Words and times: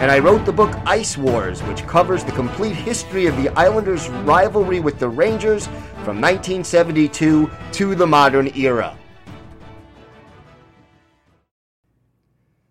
and 0.00 0.10
I 0.10 0.18
wrote 0.18 0.46
the 0.46 0.52
book 0.52 0.74
Ice 0.86 1.18
Wars, 1.18 1.62
which 1.64 1.86
covers 1.86 2.24
the 2.24 2.32
complete 2.32 2.74
history 2.74 3.26
of 3.26 3.36
the 3.36 3.50
Islanders' 3.50 4.08
rivalry 4.08 4.80
with 4.80 4.98
the 4.98 5.06
Rangers 5.06 5.66
from 6.04 6.22
1972 6.22 7.50
to 7.72 7.94
the 7.94 8.06
modern 8.06 8.50
era. 8.56 8.96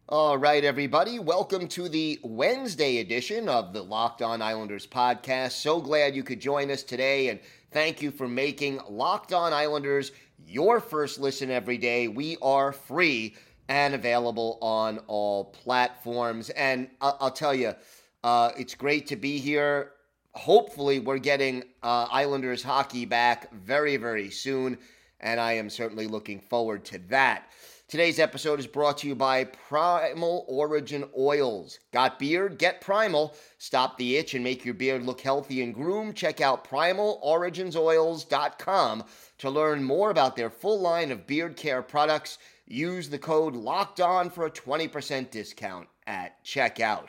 All 0.07 0.39
right, 0.39 0.63
everybody. 0.63 1.19
Welcome 1.19 1.67
to 1.67 1.87
the 1.87 2.19
Wednesday 2.23 2.97
edition 2.97 3.47
of 3.47 3.73
the 3.73 3.83
Locked 3.83 4.23
On 4.23 4.41
Islanders 4.41 4.87
podcast. 4.87 5.51
So 5.51 5.79
glad 5.79 6.15
you 6.15 6.23
could 6.23 6.39
join 6.39 6.71
us 6.71 6.81
today, 6.81 7.29
and 7.29 7.39
thank 7.69 8.01
you 8.01 8.09
for 8.09 8.27
making 8.27 8.79
Locked 8.89 9.33
On 9.33 9.53
Islanders 9.53 10.13
your 10.47 10.79
first 10.79 11.19
listen 11.19 11.51
every 11.51 11.77
day. 11.77 12.07
We 12.07 12.37
are 12.41 12.71
free 12.71 13.35
and 13.69 13.93
available 13.93 14.57
on 14.61 14.97
all 15.07 15.45
platforms. 15.45 16.49
And 16.49 16.89
I'll, 16.99 17.17
I'll 17.21 17.31
tell 17.31 17.53
you, 17.53 17.75
uh, 18.23 18.51
it's 18.57 18.75
great 18.75 19.07
to 19.07 19.15
be 19.15 19.37
here. 19.37 19.91
Hopefully, 20.33 20.99
we're 20.99 21.19
getting 21.19 21.63
uh, 21.81 22.07
Islanders 22.11 22.61
hockey 22.63 23.05
back 23.05 23.51
very, 23.53 23.97
very 23.97 24.29
soon, 24.29 24.77
and 25.19 25.39
I 25.39 25.53
am 25.53 25.69
certainly 25.69 26.07
looking 26.07 26.39
forward 26.39 26.83
to 26.85 26.97
that. 27.09 27.49
Today's 27.89 28.19
episode 28.19 28.59
is 28.59 28.67
brought 28.67 28.99
to 28.99 29.07
you 29.07 29.15
by 29.15 29.45
Primal 29.45 30.45
Origin 30.47 31.05
Oils. 31.17 31.79
Got 31.91 32.19
beard? 32.19 32.59
Get 32.59 32.81
Primal. 32.81 33.33
Stop 33.57 33.97
the 33.97 34.15
itch 34.15 34.35
and 34.35 34.43
make 34.43 34.63
your 34.63 34.75
beard 34.75 35.03
look 35.03 35.21
healthy 35.21 35.63
and 35.63 35.73
groomed. 35.73 36.15
Check 36.15 36.39
out 36.39 36.69
primaloriginsoils.com 36.69 39.03
to 39.39 39.49
learn 39.49 39.83
more 39.83 40.11
about 40.11 40.35
their 40.35 40.51
full 40.51 40.79
line 40.79 41.09
of 41.09 41.25
beard 41.25 41.57
care 41.57 41.81
products. 41.81 42.37
Use 42.67 43.09
the 43.09 43.17
code 43.17 43.55
LOCKED 43.55 44.01
ON 44.01 44.29
for 44.29 44.45
a 44.45 44.51
20% 44.51 45.31
discount 45.31 45.87
at 46.05 46.45
checkout. 46.45 47.07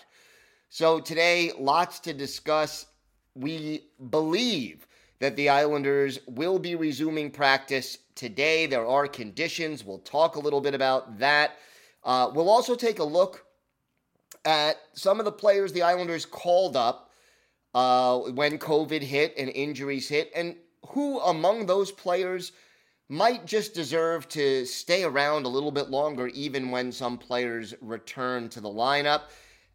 So, 0.71 0.99
today, 0.99 1.53
lots 1.59 2.01
to 2.01 2.15
discuss. 2.15 2.87
We 3.35 3.91
believe 4.09 4.87
that 5.21 5.37
the 5.37 5.49
Islanders 5.49 6.19
will 6.27 6.59
be 6.59 6.75
resuming 6.75 7.31
practice 7.31 7.99
today. 8.15 8.67
There 8.67 8.87
are 8.87 9.07
conditions. 9.07 9.85
We'll 9.85 9.99
talk 9.99 10.37
a 10.37 10.41
little 10.41 10.61
bit 10.61 10.75
about 10.75 11.19
that. 11.19 11.53
Uh, 12.03 12.31
we'll 12.35 12.51
also 12.51 12.75
take 12.75 12.99
a 12.99 13.05
look 13.05 13.45
at 14.45 14.77
some 14.95 15.19
of 15.19 15.27
the 15.27 15.33
players 15.33 15.73
the 15.73 15.83
Islanders 15.83 16.25
called 16.25 16.77
up 16.77 17.11
uh, 17.75 18.19
when 18.19 18.59
COVID 18.59 19.03
hit 19.03 19.35
and 19.37 19.51
injuries 19.51 20.09
hit, 20.09 20.33
and 20.35 20.57
who 20.89 21.21
among 21.21 21.67
those 21.67 21.93
players 21.93 22.53
might 23.09 23.45
just 23.45 23.75
deserve 23.75 24.29
to 24.29 24.65
stay 24.65 25.05
around 25.05 25.45
a 25.45 25.49
little 25.49 25.71
bit 25.71 25.91
longer, 25.91 26.29
even 26.29 26.71
when 26.71 26.91
some 26.91 27.19
players 27.19 27.75
return 27.81 28.49
to 28.49 28.61
the 28.61 28.69
lineup. 28.69 29.23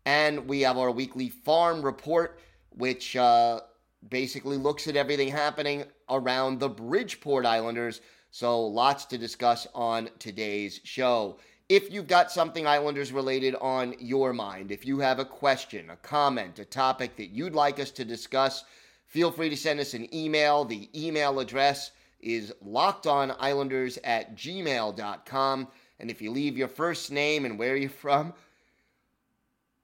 And 0.06 0.48
we 0.48 0.62
have 0.62 0.78
our 0.78 0.92
weekly 0.92 1.30
farm 1.30 1.82
report, 1.82 2.40
which 2.70 3.16
uh, 3.16 3.62
basically 4.10 4.58
looks 4.58 4.88
at 4.88 4.96
everything 4.96 5.30
happening 5.30 5.84
around 6.10 6.60
the 6.60 6.70
Bridgeport 6.70 7.46
Islanders. 7.46 8.02
So, 8.32 8.62
lots 8.66 9.06
to 9.06 9.18
discuss 9.18 9.68
on 9.74 10.10
today's 10.20 10.82
show. 10.84 11.38
If 11.68 11.92
you've 11.92 12.08
got 12.08 12.32
something 12.32 12.68
Islanders 12.68 13.12
related 13.12 13.56
on 13.56 13.96
your 14.00 14.34
mind, 14.34 14.72
if 14.72 14.86
you 14.86 15.00
have 15.00 15.20
a 15.20 15.26
question, 15.26 15.90
a 15.90 15.96
comment, 15.96 16.60
a 16.60 16.66
topic 16.66 17.16
that 17.16 17.30
you'd 17.30 17.56
like 17.56 17.80
us 17.80 17.92
to 17.92 18.06
discuss, 18.06 18.64
feel 19.08 19.32
free 19.32 19.50
to 19.50 19.58
send 19.58 19.80
us 19.80 19.94
an 19.94 20.14
email. 20.14 20.66
The 20.66 20.90
email 20.94 21.40
address 21.40 21.92
is 22.20 22.54
lockedonislanders 22.64 23.98
at 24.04 24.36
gmail.com. 24.36 25.68
And 26.00 26.12
if 26.12 26.22
you 26.22 26.32
leave 26.32 26.58
your 26.58 26.68
first 26.68 27.12
name 27.12 27.46
and 27.46 27.58
where 27.58 27.76
you're 27.76 27.90
from, 27.90 28.34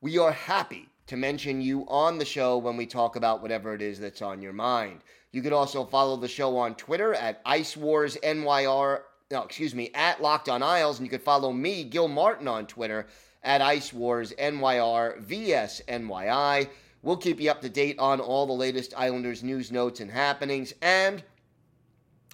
we 0.02 0.18
are 0.18 0.32
happy 0.32 0.91
to 1.12 1.18
mention 1.18 1.60
you 1.60 1.86
on 1.90 2.18
the 2.18 2.24
show 2.24 2.58
when 2.58 2.78
we 2.78 2.86
talk 2.86 3.18
about 3.18 3.42
whatever 3.42 3.74
it 3.74 3.82
is 3.82 4.00
that's 4.00 4.22
on 4.22 4.42
your 4.42 4.54
mind. 4.54 5.02
You 5.34 5.42
could 5.42 5.52
also 5.52 5.84
follow 5.84 6.16
the 6.16 6.30
show 6.30 6.56
on 6.56 6.74
Twitter 6.76 7.14
at 7.14 7.42
Ice 7.46 7.76
Wars 7.76 8.18
NYR. 8.24 9.02
No, 9.30 9.44
excuse 9.44 9.76
me, 9.76 9.92
at 9.94 10.22
Locked 10.22 10.48
On 10.48 10.64
Isles, 10.64 11.00
and 11.00 11.06
you 11.06 11.10
could 11.10 11.22
follow 11.22 11.52
me, 11.52 11.84
Gil 11.84 12.08
Martin, 12.08 12.48
on 12.48 12.66
Twitter 12.66 13.08
at 13.44 13.62
Ice 13.62 13.92
Wars 13.92 14.32
NYR 14.40 15.22
VSNYI. 15.28 16.70
We'll 17.02 17.18
keep 17.18 17.42
you 17.42 17.52
up 17.52 17.60
to 17.60 17.70
date 17.70 18.00
on 18.00 18.22
all 18.22 18.48
the 18.48 18.54
latest 18.54 18.94
Islanders 18.96 19.44
news, 19.44 19.70
notes, 19.70 20.00
and 20.00 20.10
happenings, 20.10 20.74
and 20.82 21.22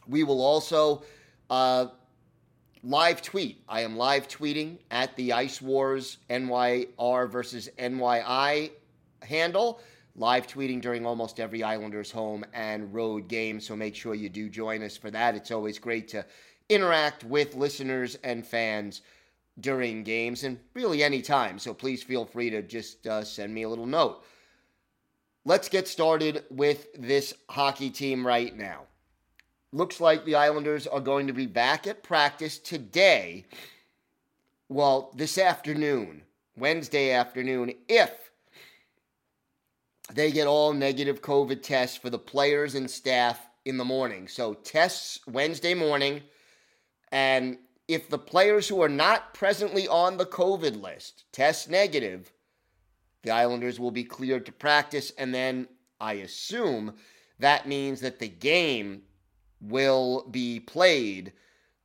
we 0.07 0.23
will 0.23 0.45
also 0.45 1.01
uh, 1.49 1.87
live 2.87 3.21
tweet. 3.21 3.61
I 3.67 3.81
am 3.81 3.97
live 3.97 4.29
tweeting 4.29 4.77
at 4.91 5.13
the 5.17 5.33
Ice 5.33 5.61
Wars 5.61 6.19
NYR 6.29 7.29
versus 7.29 7.69
NYI 7.77 8.71
handle. 9.21 9.81
Live 10.15 10.47
tweeting 10.47 10.79
during 10.79 11.05
almost 11.05 11.41
every 11.41 11.63
Islanders 11.63 12.11
home 12.11 12.45
and 12.53 12.93
road 12.93 13.27
game. 13.27 13.59
So 13.59 13.75
make 13.75 13.93
sure 13.93 14.15
you 14.15 14.29
do 14.29 14.47
join 14.47 14.83
us 14.83 14.95
for 14.95 15.11
that. 15.11 15.35
It's 15.35 15.51
always 15.51 15.79
great 15.79 16.07
to 16.09 16.25
interact 16.69 17.25
with 17.25 17.55
listeners 17.55 18.17
and 18.23 18.47
fans 18.47 19.01
during 19.59 20.03
games 20.03 20.45
and 20.45 20.57
really 20.73 21.03
any 21.03 21.21
time. 21.21 21.59
So 21.59 21.73
please 21.73 22.01
feel 22.01 22.23
free 22.23 22.49
to 22.51 22.61
just 22.61 23.05
uh, 23.05 23.21
send 23.21 23.53
me 23.53 23.63
a 23.63 23.69
little 23.69 23.85
note. 23.85 24.23
Let's 25.43 25.67
get 25.67 25.89
started 25.89 26.45
with 26.49 26.87
this 26.97 27.33
hockey 27.49 27.89
team 27.89 28.25
right 28.25 28.55
now 28.55 28.83
looks 29.71 29.99
like 29.99 30.25
the 30.25 30.35
Islanders 30.35 30.87
are 30.87 30.99
going 30.99 31.27
to 31.27 31.33
be 31.33 31.45
back 31.45 31.87
at 31.87 32.03
practice 32.03 32.57
today. 32.57 33.45
Well, 34.69 35.11
this 35.15 35.37
afternoon, 35.37 36.23
Wednesday 36.55 37.11
afternoon, 37.11 37.73
if 37.87 38.27
they 40.13 40.31
get 40.31 40.47
all 40.47 40.73
negative 40.73 41.21
COVID 41.21 41.61
tests 41.61 41.97
for 41.97 42.09
the 42.09 42.19
players 42.19 42.75
and 42.75 42.89
staff 42.89 43.47
in 43.65 43.77
the 43.77 43.85
morning. 43.85 44.27
So, 44.27 44.53
tests 44.53 45.19
Wednesday 45.27 45.73
morning. 45.73 46.21
And 47.11 47.57
if 47.87 48.09
the 48.09 48.17
players 48.17 48.67
who 48.67 48.81
are 48.81 48.89
not 48.89 49.33
presently 49.33 49.87
on 49.87 50.17
the 50.17 50.25
COVID 50.25 50.81
list 50.81 51.25
test 51.31 51.69
negative, 51.69 52.31
the 53.23 53.31
Islanders 53.31 53.79
will 53.79 53.91
be 53.91 54.03
cleared 54.03 54.45
to 54.45 54.51
practice. 54.51 55.11
And 55.17 55.33
then 55.33 55.67
I 55.99 56.13
assume 56.13 56.93
that 57.39 57.67
means 57.67 57.99
that 58.01 58.19
the 58.19 58.29
game 58.29 59.03
will 59.61 60.27
be 60.29 60.59
played 60.59 61.33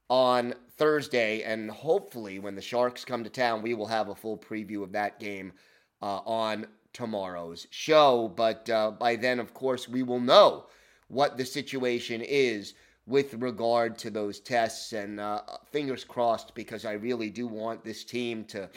on 0.08 0.54
Thursday. 0.76 1.42
And 1.42 1.70
hopefully, 1.70 2.38
when 2.38 2.54
the 2.54 2.62
Sharks 2.62 3.04
come 3.04 3.24
to 3.24 3.30
town, 3.30 3.62
we 3.62 3.74
will 3.74 3.86
have 3.86 4.08
a 4.08 4.14
full 4.14 4.36
preview 4.36 4.82
of 4.82 4.92
that 4.92 5.18
game 5.18 5.52
uh, 6.00 6.20
on 6.26 6.66
tomorrow's 6.92 7.66
show. 7.70 8.32
But 8.34 8.68
uh, 8.68 8.90
by 8.90 9.16
then, 9.16 9.40
of 9.40 9.54
course, 9.54 9.88
we 9.88 10.02
will 10.02 10.20
know 10.20 10.66
what 11.08 11.36
the 11.36 11.44
situation 11.44 12.20
is 12.20 12.74
with 13.06 13.34
regard 13.34 13.98
to 13.98 14.10
those 14.10 14.40
tests. 14.40 14.92
And 14.92 15.18
uh, 15.20 15.42
fingers 15.70 16.04
crossed, 16.04 16.54
because 16.54 16.84
I 16.84 16.92
really 16.92 17.30
do 17.30 17.46
want 17.46 17.84
this 17.84 18.04
team 18.04 18.44
to 18.46 18.68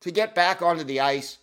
to 0.00 0.10
get 0.10 0.34
back 0.34 0.62
onto 0.62 0.84
the 0.84 1.00
ice. 1.00 1.38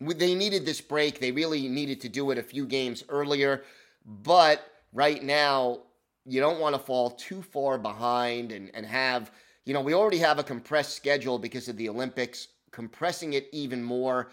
They 0.00 0.34
needed 0.34 0.64
this 0.64 0.80
break. 0.80 1.20
They 1.20 1.32
really 1.32 1.68
needed 1.68 2.00
to 2.02 2.08
do 2.08 2.30
it 2.30 2.38
a 2.38 2.42
few 2.42 2.66
games 2.66 3.04
earlier, 3.08 3.64
but 4.04 4.64
right 4.92 5.22
now, 5.22 5.80
you 6.24 6.40
don't 6.40 6.60
want 6.60 6.74
to 6.74 6.80
fall 6.80 7.10
too 7.10 7.42
far 7.42 7.78
behind 7.78 8.52
and, 8.52 8.70
and 8.74 8.84
have, 8.86 9.32
you 9.64 9.74
know, 9.74 9.80
we 9.80 9.94
already 9.94 10.18
have 10.18 10.38
a 10.38 10.44
compressed 10.44 10.94
schedule 10.94 11.38
because 11.38 11.68
of 11.68 11.76
the 11.76 11.88
Olympics. 11.88 12.48
Compressing 12.70 13.32
it 13.32 13.48
even 13.52 13.82
more, 13.82 14.30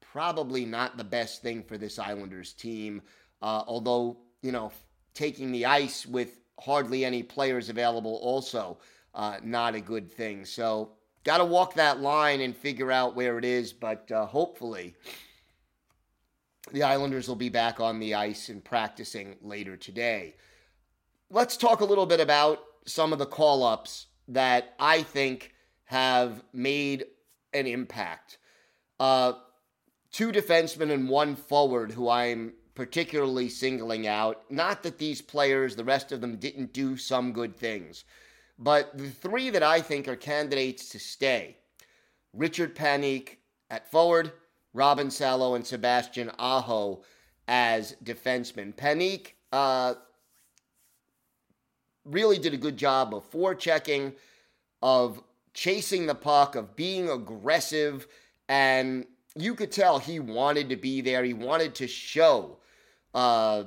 probably 0.00 0.64
not 0.64 0.96
the 0.96 1.04
best 1.04 1.42
thing 1.42 1.62
for 1.62 1.76
this 1.76 1.98
Islanders 1.98 2.52
team. 2.52 3.02
Uh, 3.42 3.64
although, 3.66 4.18
you 4.42 4.52
know, 4.52 4.70
taking 5.14 5.50
the 5.50 5.66
ice 5.66 6.06
with 6.06 6.40
hardly 6.60 7.04
any 7.04 7.22
players 7.22 7.68
available, 7.68 8.16
also 8.22 8.78
uh, 9.14 9.38
not 9.42 9.74
a 9.74 9.80
good 9.80 10.10
thing. 10.10 10.44
So, 10.44 10.92
got 11.24 11.38
to 11.38 11.44
walk 11.44 11.74
that 11.74 12.00
line 12.00 12.40
and 12.40 12.56
figure 12.56 12.92
out 12.92 13.16
where 13.16 13.38
it 13.38 13.44
is, 13.44 13.72
but 13.72 14.10
uh, 14.12 14.24
hopefully 14.24 14.94
the 16.72 16.82
Islanders 16.82 17.28
will 17.28 17.36
be 17.36 17.48
back 17.48 17.80
on 17.80 17.98
the 17.98 18.14
ice 18.14 18.48
and 18.48 18.64
practicing 18.64 19.36
later 19.42 19.76
today. 19.76 20.34
Let's 21.30 21.56
talk 21.56 21.80
a 21.80 21.84
little 21.84 22.06
bit 22.06 22.20
about 22.20 22.60
some 22.86 23.12
of 23.12 23.18
the 23.18 23.26
call 23.26 23.62
ups 23.62 24.06
that 24.28 24.74
I 24.78 25.02
think 25.02 25.54
have 25.84 26.42
made 26.52 27.04
an 27.52 27.66
impact. 27.66 28.38
Uh, 28.98 29.32
two 30.12 30.30
defensemen 30.32 30.92
and 30.92 31.08
one 31.08 31.34
forward 31.34 31.92
who 31.92 32.08
I'm 32.08 32.52
particularly 32.74 33.48
singling 33.48 34.06
out. 34.06 34.42
Not 34.50 34.82
that 34.82 34.98
these 34.98 35.20
players, 35.20 35.74
the 35.74 35.84
rest 35.84 36.12
of 36.12 36.20
them, 36.20 36.36
didn't 36.36 36.72
do 36.72 36.96
some 36.96 37.32
good 37.32 37.56
things, 37.56 38.04
but 38.58 38.96
the 38.96 39.10
three 39.10 39.50
that 39.50 39.62
I 39.62 39.80
think 39.80 40.06
are 40.06 40.16
candidates 40.16 40.88
to 40.90 40.98
stay 40.98 41.56
Richard 42.32 42.76
Panik 42.76 43.36
at 43.70 43.90
forward, 43.90 44.32
Robin 44.72 45.10
Salo, 45.10 45.54
and 45.54 45.66
Sebastian 45.66 46.30
Aho 46.38 47.02
as 47.48 47.96
defensemen. 48.04 48.74
Panik 48.74 49.32
uh, 49.52 49.94
really 52.04 52.38
did 52.38 52.54
a 52.54 52.58
good 52.58 52.76
job 52.76 53.14
of 53.14 53.28
forechecking, 53.30 54.14
of 54.82 55.22
chasing 55.54 56.06
the 56.06 56.14
puck, 56.14 56.54
of 56.54 56.76
being 56.76 57.10
aggressive, 57.10 58.06
and 58.48 59.04
you 59.36 59.54
could 59.54 59.72
tell 59.72 59.98
he 59.98 60.20
wanted 60.20 60.68
to 60.68 60.76
be 60.76 61.00
there. 61.00 61.24
He 61.24 61.34
wanted 61.34 61.74
to 61.76 61.86
show 61.86 62.58
uh, 63.14 63.64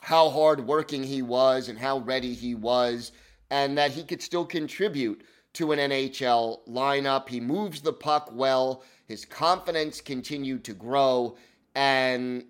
how 0.00 0.30
hardworking 0.30 1.02
he 1.02 1.22
was 1.22 1.68
and 1.68 1.78
how 1.78 1.98
ready 1.98 2.34
he 2.34 2.54
was, 2.54 3.12
and 3.50 3.76
that 3.78 3.90
he 3.90 4.04
could 4.04 4.22
still 4.22 4.44
contribute 4.44 5.22
to 5.54 5.72
an 5.72 5.78
NHL 5.78 6.60
lineup. 6.68 7.28
He 7.28 7.40
moves 7.40 7.80
the 7.80 7.92
puck 7.92 8.30
well. 8.32 8.82
His 9.06 9.24
confidence 9.24 10.00
continued 10.00 10.64
to 10.64 10.74
grow. 10.74 11.36
And 11.74 12.44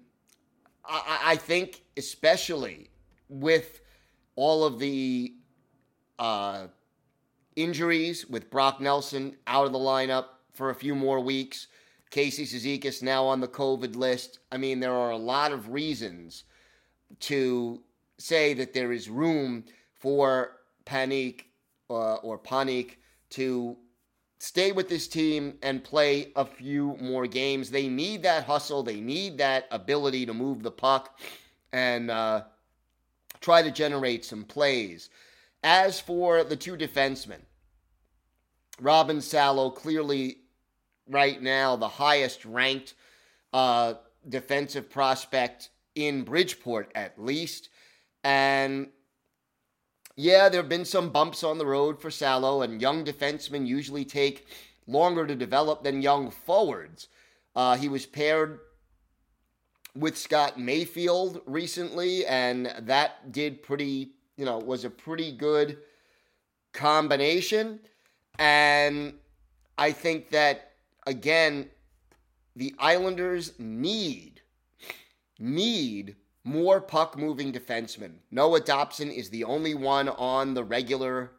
I, 0.85 1.21
I 1.25 1.37
think, 1.37 1.83
especially 1.97 2.91
with 3.29 3.81
all 4.37 4.65
of 4.65 4.79
the 4.79 5.35
uh, 6.19 6.67
injuries, 7.57 8.27
with 8.27 8.51
Brock 8.51 8.81
Nelson 8.81 9.37
out 9.47 9.67
of 9.67 9.73
the 9.73 9.79
lineup 9.79 10.27
for 10.53 10.71
a 10.71 10.75
few 10.75 10.95
more 10.95 11.21
weeks, 11.21 11.69
Casey 12.11 12.45
Cizikas 12.47 13.03
now 13.03 13.25
on 13.25 13.41
the 13.41 13.49
COVID 13.49 13.97
list. 13.97 14.39
I 14.53 14.57
mean, 14.57 14.81
there 14.81 14.95
are 14.95 15.11
a 15.11 15.17
lot 15.17 15.53
of 15.53 15.71
reasons 15.71 16.45
to 17.21 17.83
say 18.19 18.55
that 18.55 18.73
there 18.73 18.93
is 18.93 19.09
room 19.09 19.65
for 19.95 20.59
Panik 20.87 21.43
uh, 21.91 22.15
or 22.17 22.39
Panik 22.39 22.97
to 23.31 23.77
stay 24.39 24.73
with 24.73 24.89
this 24.89 25.09
team 25.09 25.59
and 25.63 25.83
play 25.83 26.33
a 26.37 26.45
few 26.45 26.97
more 27.01 27.27
games. 27.27 27.71
They 27.71 27.89
need 27.89 28.23
that 28.23 28.45
hustle. 28.45 28.83
They 28.83 29.01
need 29.01 29.39
that 29.39 29.67
ability 29.71 30.27
to 30.27 30.35
move 30.35 30.63
the 30.63 30.71
puck 30.71 31.19
and 31.73 32.11
uh, 32.11 32.45
try 33.41 33.63
to 33.63 33.71
generate 33.71 34.25
some 34.25 34.45
plays. 34.45 35.11
As 35.63 36.01
for 36.01 36.45
the 36.45 36.57
two 36.57 36.77
defensemen, 36.77 37.41
Robin 38.81 39.21
Salo 39.21 39.71
clearly 39.71 40.39
right 41.09 41.41
now 41.41 41.77
the 41.77 41.89
highest 41.89 42.45
ranked 42.45 42.95
uh, 43.53 43.95
defensive 44.29 44.91
prospect 44.91 45.71
in 45.95 46.23
Bridgeport, 46.23 46.93
at 46.95 47.19
least. 47.21 47.71
And 48.23 48.89
yeah, 50.17 50.49
there 50.49 50.61
have 50.63 50.69
been 50.69 50.87
some 50.87 51.11
bumps 51.11 51.45
on 51.45 51.59
the 51.59 51.67
road 51.67 52.01
for 52.01 52.11
Salo, 52.11 52.63
and 52.63 52.81
young 52.81 53.05
defensemen 53.05 53.67
usually 53.67 54.05
take 54.05 54.47
longer 54.87 55.27
to 55.27 55.35
develop 55.35 55.85
than 55.85 56.01
young 56.01 56.31
forwards. 56.31 57.09
Uh, 57.55 57.77
he 57.77 57.89
was 57.89 58.07
paired 58.07 58.61
with 59.95 60.17
Scott 60.17 60.59
Mayfield 60.59 61.43
recently, 61.47 62.25
and 62.27 62.73
that 62.81 63.31
did 63.31 63.63
pretty, 63.63 64.13
you 64.37 64.45
know, 64.45 64.59
was 64.59 64.85
a 64.85 64.91
pretty 64.91 65.33
good 65.33 65.79
combination. 66.73 67.81
And 68.39 69.15
I 69.77 69.93
think 69.93 70.31
that 70.31 70.73
again, 71.07 71.69
the 72.55 72.75
Islanders 72.79 73.53
need 73.59 74.41
need 75.39 76.17
more 76.47 76.81
puck 76.81 77.19
moving 77.19 77.53
defensemen. 77.53 78.13
Noah 78.31 78.61
Dobson 78.61 79.11
is 79.11 79.29
the 79.29 79.45
only 79.45 79.75
one 79.75 80.09
on 80.09 80.55
the 80.55 80.65
regular 80.65 81.33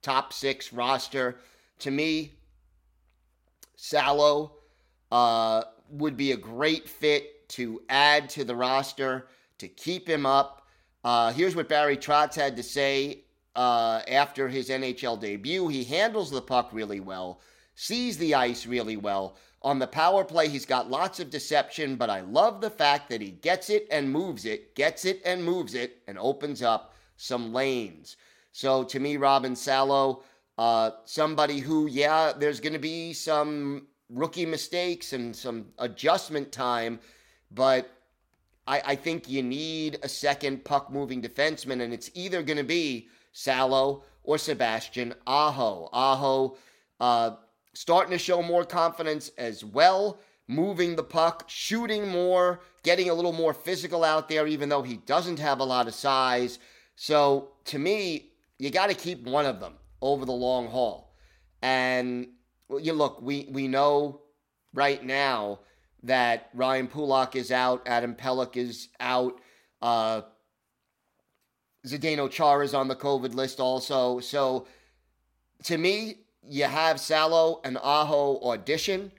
top 0.00 0.32
six 0.32 0.72
roster. 0.72 1.36
To 1.80 1.90
me, 1.90 2.34
Salo 3.76 4.52
uh, 5.10 5.64
would 5.90 6.16
be 6.16 6.32
a 6.32 6.36
great 6.36 6.88
fit 6.88 7.48
to 7.50 7.82
add 7.88 8.30
to 8.30 8.44
the 8.44 8.54
roster 8.54 9.26
to 9.58 9.68
keep 9.68 10.08
him 10.08 10.24
up. 10.24 10.66
Uh, 11.04 11.32
here's 11.32 11.56
what 11.56 11.68
Barry 11.68 11.96
Trotz 11.96 12.34
had 12.36 12.56
to 12.56 12.62
say 12.62 13.24
uh, 13.56 14.00
after 14.08 14.48
his 14.48 14.68
NHL 14.68 15.20
debut. 15.20 15.66
He 15.68 15.82
handles 15.82 16.30
the 16.30 16.40
puck 16.40 16.70
really 16.72 17.00
well 17.00 17.40
sees 17.74 18.18
the 18.18 18.34
ice 18.34 18.66
really 18.66 18.96
well. 18.96 19.36
On 19.62 19.78
the 19.78 19.86
power 19.86 20.24
play, 20.24 20.48
he's 20.48 20.66
got 20.66 20.90
lots 20.90 21.20
of 21.20 21.30
deception, 21.30 21.94
but 21.96 22.10
I 22.10 22.20
love 22.20 22.60
the 22.60 22.70
fact 22.70 23.08
that 23.10 23.20
he 23.20 23.30
gets 23.30 23.70
it 23.70 23.86
and 23.90 24.10
moves 24.10 24.44
it, 24.44 24.74
gets 24.74 25.04
it 25.04 25.22
and 25.24 25.44
moves 25.44 25.74
it, 25.74 26.02
and 26.08 26.18
opens 26.18 26.62
up 26.62 26.94
some 27.16 27.52
lanes. 27.52 28.16
So 28.50 28.82
to 28.84 28.98
me, 28.98 29.16
Robin 29.16 29.54
Salo, 29.54 30.24
uh, 30.58 30.90
somebody 31.04 31.60
who, 31.60 31.86
yeah, 31.86 32.32
there's 32.36 32.60
going 32.60 32.72
to 32.72 32.78
be 32.78 33.12
some 33.12 33.86
rookie 34.10 34.46
mistakes 34.46 35.12
and 35.12 35.34
some 35.34 35.66
adjustment 35.78 36.50
time, 36.50 36.98
but 37.52 37.88
I, 38.66 38.82
I 38.84 38.94
think 38.96 39.28
you 39.28 39.42
need 39.42 39.98
a 40.02 40.08
second 40.08 40.64
puck 40.64 40.90
moving 40.90 41.22
defenseman, 41.22 41.82
and 41.82 41.92
it's 41.92 42.10
either 42.14 42.42
going 42.42 42.58
to 42.58 42.64
be 42.64 43.08
Salo 43.32 44.02
or 44.24 44.38
Sebastian 44.38 45.14
Aho. 45.26 45.88
Aho, 45.92 46.56
uh, 47.00 47.36
starting 47.74 48.12
to 48.12 48.18
show 48.18 48.42
more 48.42 48.64
confidence 48.64 49.30
as 49.38 49.64
well, 49.64 50.18
moving 50.48 50.96
the 50.96 51.02
puck, 51.02 51.44
shooting 51.46 52.08
more, 52.08 52.60
getting 52.82 53.08
a 53.08 53.14
little 53.14 53.32
more 53.32 53.54
physical 53.54 54.04
out 54.04 54.28
there, 54.28 54.46
even 54.46 54.68
though 54.68 54.82
he 54.82 54.96
doesn't 54.98 55.38
have 55.38 55.60
a 55.60 55.64
lot 55.64 55.86
of 55.86 55.94
size. 55.94 56.58
So 56.96 57.52
to 57.66 57.78
me, 57.78 58.32
you 58.58 58.70
got 58.70 58.88
to 58.88 58.94
keep 58.94 59.24
one 59.24 59.46
of 59.46 59.60
them 59.60 59.74
over 60.00 60.24
the 60.24 60.32
long 60.32 60.68
haul. 60.68 61.14
And 61.62 62.28
you 62.80 62.92
look, 62.92 63.22
we 63.22 63.48
we 63.50 63.68
know 63.68 64.22
right 64.74 65.02
now 65.04 65.60
that 66.02 66.50
Ryan 66.54 66.88
Pulock 66.88 67.36
is 67.36 67.52
out, 67.52 67.82
Adam 67.86 68.14
Pelech 68.14 68.56
is 68.56 68.88
out, 68.98 69.40
uh, 69.80 70.22
Zdeno 71.86 72.30
Chara 72.30 72.64
is 72.64 72.74
on 72.74 72.88
the 72.88 72.96
COVID 72.96 73.34
list 73.34 73.60
also. 73.60 74.20
So 74.20 74.66
to 75.64 75.78
me, 75.78 76.21
you 76.48 76.64
have 76.64 77.00
Salo 77.00 77.60
and 77.64 77.78
Aho 77.82 78.40
audition, 78.42 79.12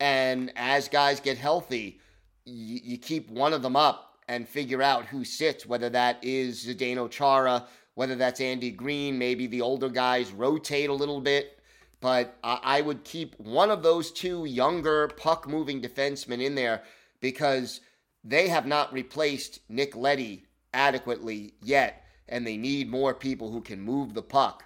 and 0.00 0.52
as 0.56 0.88
guys 0.88 1.20
get 1.20 1.38
healthy, 1.38 2.00
you, 2.44 2.80
you 2.82 2.98
keep 2.98 3.30
one 3.30 3.52
of 3.52 3.62
them 3.62 3.76
up 3.76 4.18
and 4.28 4.48
figure 4.48 4.82
out 4.82 5.06
who 5.06 5.24
sits, 5.24 5.66
whether 5.66 5.88
that 5.90 6.18
is 6.22 6.66
Zdeno 6.66 7.10
Chara, 7.10 7.66
whether 7.94 8.14
that's 8.14 8.40
Andy 8.40 8.70
Greene, 8.70 9.18
maybe 9.18 9.46
the 9.46 9.60
older 9.60 9.88
guys 9.88 10.30
rotate 10.30 10.90
a 10.90 10.94
little 10.94 11.20
bit. 11.20 11.58
But 12.00 12.36
I, 12.44 12.60
I 12.62 12.80
would 12.82 13.02
keep 13.02 13.38
one 13.40 13.70
of 13.70 13.82
those 13.82 14.12
two 14.12 14.44
younger 14.44 15.08
puck 15.08 15.48
moving 15.48 15.82
defensemen 15.82 16.42
in 16.42 16.54
there 16.54 16.82
because 17.20 17.80
they 18.22 18.48
have 18.48 18.66
not 18.66 18.92
replaced 18.92 19.60
Nick 19.68 19.96
Leddy 19.96 20.44
adequately 20.72 21.54
yet, 21.62 22.04
and 22.28 22.46
they 22.46 22.56
need 22.56 22.88
more 22.88 23.14
people 23.14 23.50
who 23.50 23.60
can 23.60 23.80
move 23.80 24.14
the 24.14 24.22
puck. 24.22 24.62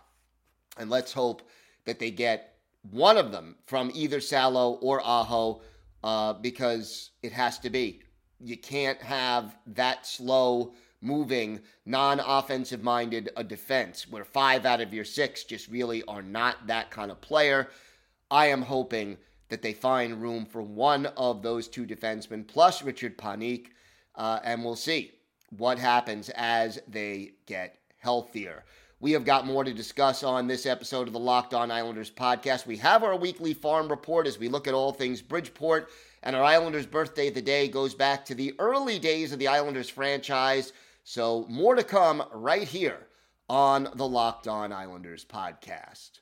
And 0.76 0.90
let's 0.90 1.12
hope 1.12 1.42
that 1.84 1.98
they 1.98 2.10
get 2.10 2.54
one 2.90 3.16
of 3.16 3.32
them 3.32 3.56
from 3.66 3.90
either 3.94 4.20
Salo 4.20 4.72
or 4.74 5.00
Aho 5.00 5.62
uh, 6.02 6.32
because 6.34 7.10
it 7.22 7.32
has 7.32 7.58
to 7.60 7.70
be. 7.70 8.02
You 8.40 8.56
can't 8.56 9.00
have 9.00 9.56
that 9.66 10.06
slow 10.06 10.74
moving, 11.00 11.60
non 11.84 12.20
offensive 12.20 12.82
minded 12.82 13.30
a 13.36 13.44
defense 13.44 14.08
where 14.08 14.24
five 14.24 14.64
out 14.64 14.80
of 14.80 14.94
your 14.94 15.04
six 15.04 15.44
just 15.44 15.68
really 15.68 16.02
are 16.04 16.22
not 16.22 16.66
that 16.66 16.90
kind 16.90 17.10
of 17.10 17.20
player. 17.20 17.68
I 18.30 18.46
am 18.46 18.62
hoping 18.62 19.18
that 19.48 19.62
they 19.62 19.74
find 19.74 20.22
room 20.22 20.46
for 20.46 20.62
one 20.62 21.06
of 21.06 21.42
those 21.42 21.68
two 21.68 21.84
defensemen 21.86 22.46
plus 22.46 22.82
Richard 22.82 23.18
Panik, 23.18 23.66
uh, 24.14 24.40
and 24.42 24.64
we'll 24.64 24.76
see 24.76 25.12
what 25.50 25.78
happens 25.78 26.30
as 26.30 26.80
they 26.88 27.32
get 27.46 27.78
healthier. 27.98 28.64
We 29.02 29.10
have 29.12 29.24
got 29.24 29.46
more 29.46 29.64
to 29.64 29.74
discuss 29.74 30.22
on 30.22 30.46
this 30.46 30.64
episode 30.64 31.08
of 31.08 31.12
the 31.12 31.18
Locked 31.18 31.54
On 31.54 31.72
Islanders 31.72 32.08
podcast. 32.08 32.66
We 32.66 32.76
have 32.76 33.02
our 33.02 33.16
weekly 33.16 33.52
farm 33.52 33.88
report 33.88 34.28
as 34.28 34.38
we 34.38 34.46
look 34.46 34.68
at 34.68 34.74
all 34.74 34.92
things 34.92 35.20
Bridgeport, 35.20 35.90
and 36.22 36.36
our 36.36 36.44
Islanders 36.44 36.86
birthday 36.86 37.26
of 37.26 37.34
the 37.34 37.42
day 37.42 37.66
goes 37.66 37.96
back 37.96 38.24
to 38.26 38.36
the 38.36 38.54
early 38.60 39.00
days 39.00 39.32
of 39.32 39.40
the 39.40 39.48
Islanders 39.48 39.88
franchise. 39.88 40.72
So, 41.02 41.46
more 41.48 41.74
to 41.74 41.82
come 41.82 42.22
right 42.32 42.68
here 42.68 43.08
on 43.50 43.88
the 43.96 44.06
Locked 44.06 44.46
On 44.46 44.72
Islanders 44.72 45.24
podcast. 45.24 46.20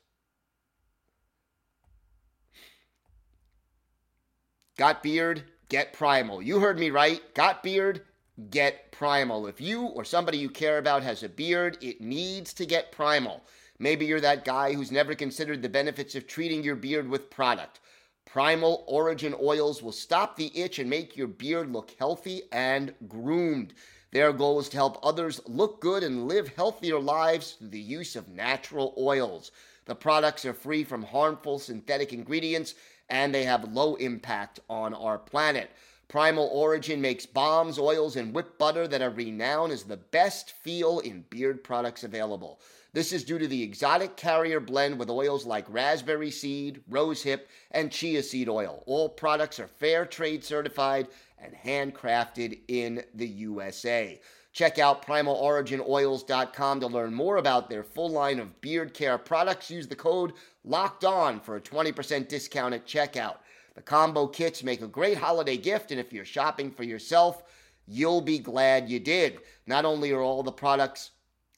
Got 4.75 5.03
beard, 5.03 5.43
get 5.69 5.93
primal. 5.93 6.41
You 6.41 6.59
heard 6.59 6.79
me 6.79 6.89
right. 6.89 7.21
Got 7.35 7.61
beard, 7.61 8.01
get 8.49 8.91
primal. 8.91 9.47
If 9.47 9.59
you 9.59 9.83
or 9.83 10.03
somebody 10.03 10.37
you 10.37 10.49
care 10.49 10.77
about 10.77 11.03
has 11.03 11.23
a 11.23 11.29
beard, 11.29 11.77
it 11.81 12.01
needs 12.01 12.53
to 12.53 12.65
get 12.65 12.91
primal. 12.91 13.43
Maybe 13.79 14.05
you're 14.05 14.21
that 14.21 14.45
guy 14.45 14.73
who's 14.73 14.91
never 14.91 15.15
considered 15.15 15.61
the 15.61 15.69
benefits 15.69 16.15
of 16.15 16.27
treating 16.27 16.63
your 16.63 16.75
beard 16.75 17.09
with 17.09 17.29
product. 17.29 17.79
Primal 18.25 18.85
Origin 18.87 19.35
oils 19.41 19.81
will 19.81 19.91
stop 19.91 20.35
the 20.35 20.57
itch 20.57 20.79
and 20.79 20.89
make 20.89 21.17
your 21.17 21.27
beard 21.27 21.73
look 21.73 21.93
healthy 21.99 22.43
and 22.51 22.93
groomed. 23.07 23.73
Their 24.11 24.31
goal 24.33 24.59
is 24.59 24.69
to 24.69 24.77
help 24.77 24.99
others 25.03 25.41
look 25.47 25.81
good 25.81 26.03
and 26.03 26.27
live 26.27 26.49
healthier 26.49 26.99
lives 26.99 27.53
through 27.53 27.69
the 27.69 27.79
use 27.79 28.15
of 28.15 28.29
natural 28.29 28.93
oils. 28.97 29.51
The 29.85 29.95
products 29.95 30.45
are 30.45 30.53
free 30.53 30.83
from 30.83 31.03
harmful 31.03 31.59
synthetic 31.59 32.13
ingredients 32.13 32.75
and 33.09 33.33
they 33.33 33.43
have 33.43 33.73
low 33.73 33.95
impact 33.95 34.59
on 34.69 34.93
our 34.93 35.17
planet. 35.17 35.71
Primal 36.11 36.49
Origin 36.51 36.99
makes 36.99 37.25
bombs, 37.25 37.79
oils, 37.79 38.17
and 38.17 38.33
whipped 38.33 38.59
butter 38.59 38.85
that 38.85 39.01
are 39.01 39.11
renowned 39.11 39.71
as 39.71 39.83
the 39.83 39.95
best 39.95 40.51
feel 40.51 40.99
in 40.99 41.23
beard 41.29 41.63
products 41.63 42.03
available. 42.03 42.59
This 42.91 43.13
is 43.13 43.23
due 43.23 43.39
to 43.39 43.47
the 43.47 43.63
exotic 43.63 44.17
carrier 44.17 44.59
blend 44.59 44.99
with 44.99 45.09
oils 45.09 45.45
like 45.45 45.63
raspberry 45.69 46.29
seed, 46.29 46.83
rosehip, 46.91 47.43
and 47.71 47.93
chia 47.93 48.21
seed 48.23 48.49
oil. 48.49 48.83
All 48.87 49.07
products 49.07 49.57
are 49.57 49.69
fair 49.69 50.05
trade 50.05 50.43
certified 50.43 51.07
and 51.39 51.55
handcrafted 51.55 52.59
in 52.67 53.05
the 53.15 53.27
USA. 53.27 54.19
Check 54.51 54.79
out 54.79 55.05
primaloriginoils.com 55.05 56.79
to 56.81 56.87
learn 56.87 57.13
more 57.13 57.37
about 57.37 57.69
their 57.69 57.85
full 57.85 58.09
line 58.09 58.39
of 58.39 58.59
beard 58.59 58.93
care 58.93 59.17
products. 59.17 59.71
Use 59.71 59.87
the 59.87 59.95
code 59.95 60.33
LOCKED 60.65 61.05
ON 61.05 61.39
for 61.39 61.55
a 61.55 61.61
20% 61.61 62.27
discount 62.27 62.73
at 62.73 62.85
checkout. 62.85 63.37
The 63.75 63.81
combo 63.81 64.27
kits 64.27 64.63
make 64.63 64.81
a 64.81 64.87
great 64.87 65.17
holiday 65.17 65.57
gift, 65.57 65.91
and 65.91 65.99
if 65.99 66.11
you're 66.11 66.25
shopping 66.25 66.71
for 66.71 66.83
yourself, 66.83 67.43
you'll 67.87 68.21
be 68.21 68.39
glad 68.39 68.89
you 68.89 68.99
did. 68.99 69.39
Not 69.65 69.85
only 69.85 70.11
are 70.11 70.21
all 70.21 70.43
the 70.43 70.51
products 70.51 71.11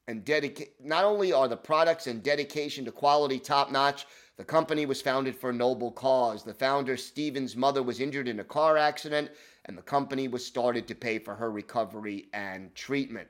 and 0.07 0.23
dedicate 0.23 0.73
not 0.83 1.05
only 1.05 1.31
are 1.31 1.47
the 1.47 1.57
products 1.57 2.07
and 2.07 2.21
dedication 2.21 2.85
to 2.85 2.91
quality 2.91 3.39
top 3.39 3.71
notch, 3.71 4.05
the 4.37 4.43
company 4.43 4.85
was 4.85 5.01
founded 5.01 5.35
for 5.35 5.51
a 5.51 5.53
noble 5.53 5.91
cause. 5.91 6.43
The 6.43 6.53
founder, 6.53 6.97
Stephen's 6.97 7.55
mother, 7.55 7.83
was 7.83 7.99
injured 7.99 8.27
in 8.27 8.39
a 8.39 8.43
car 8.43 8.77
accident, 8.77 9.31
and 9.65 9.77
the 9.77 9.83
company 9.83 10.27
was 10.27 10.45
started 10.45 10.87
to 10.87 10.95
pay 10.95 11.19
for 11.19 11.35
her 11.35 11.51
recovery 11.51 12.29
and 12.33 12.73
treatment. 12.75 13.27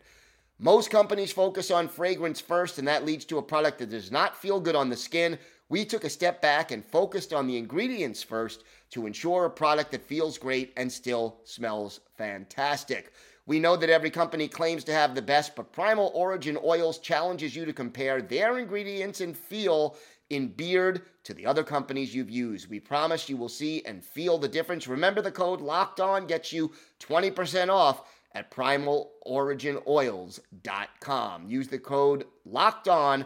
Most 0.60 0.90
companies 0.90 1.32
focus 1.32 1.72
on 1.72 1.90
fragrance 1.90 2.40
first, 2.40 2.80
and 2.80 2.88
that 2.88 3.06
leads 3.06 3.26
to 3.26 3.38
a 3.38 3.44
product 3.44 3.80
that 3.80 3.90
does 3.90 4.12
not 4.12 4.38
feel 4.38 4.60
good 4.60 4.76
on 4.76 4.90
the 4.90 4.96
skin. 4.96 5.38
We 5.74 5.86
took 5.86 6.04
a 6.04 6.10
step 6.12 6.40
back 6.40 6.70
and 6.70 6.86
focused 6.86 7.34
on 7.34 7.48
the 7.48 7.58
ingredients 7.58 8.22
first 8.22 8.64
to 8.92 9.08
ensure 9.08 9.46
a 9.46 9.50
product 9.50 9.92
that 9.94 10.06
feels 10.06 10.38
great 10.38 10.72
and 10.78 10.92
still 10.92 11.40
smells 11.46 12.02
fantastic. 12.16 13.12
We 13.48 13.60
know 13.60 13.76
that 13.78 13.90
every 13.90 14.12
company 14.12 14.48
claims 14.48 14.84
to 14.84 14.94
have 14.94 15.16
the 15.16 15.24
best, 15.24 15.56
but 15.56 15.74
Primal 15.74 16.12
Origin 16.14 16.60
Oils 16.64 17.00
challenges 17.00 17.56
you 17.56 17.66
to 17.66 17.74
compare 17.74 18.22
their 18.22 18.60
ingredients 18.60 19.20
and 19.20 19.36
feel 19.36 19.98
in 20.30 20.50
beard 20.50 21.02
to 21.24 21.34
the 21.34 21.48
other 21.48 21.64
companies 21.64 22.14
you've 22.14 22.30
used. 22.30 22.70
We 22.70 22.80
promise 22.80 23.28
you 23.28 23.36
will 23.36 23.50
see 23.50 23.84
and 23.84 24.06
feel 24.06 24.38
the 24.38 24.48
difference. 24.48 24.88
Remember 24.88 25.24
the 25.24 25.32
code 25.32 25.60
locked 25.60 26.00
on 26.00 26.28
gets 26.28 26.54
you 26.54 26.72
20% 27.00 27.70
off 27.70 28.04
at 28.36 28.52
primaloriginoils.com. 28.52 31.50
Use 31.50 31.68
the 31.68 31.80
code 31.80 32.26
locked 32.46 32.88
on 32.88 33.26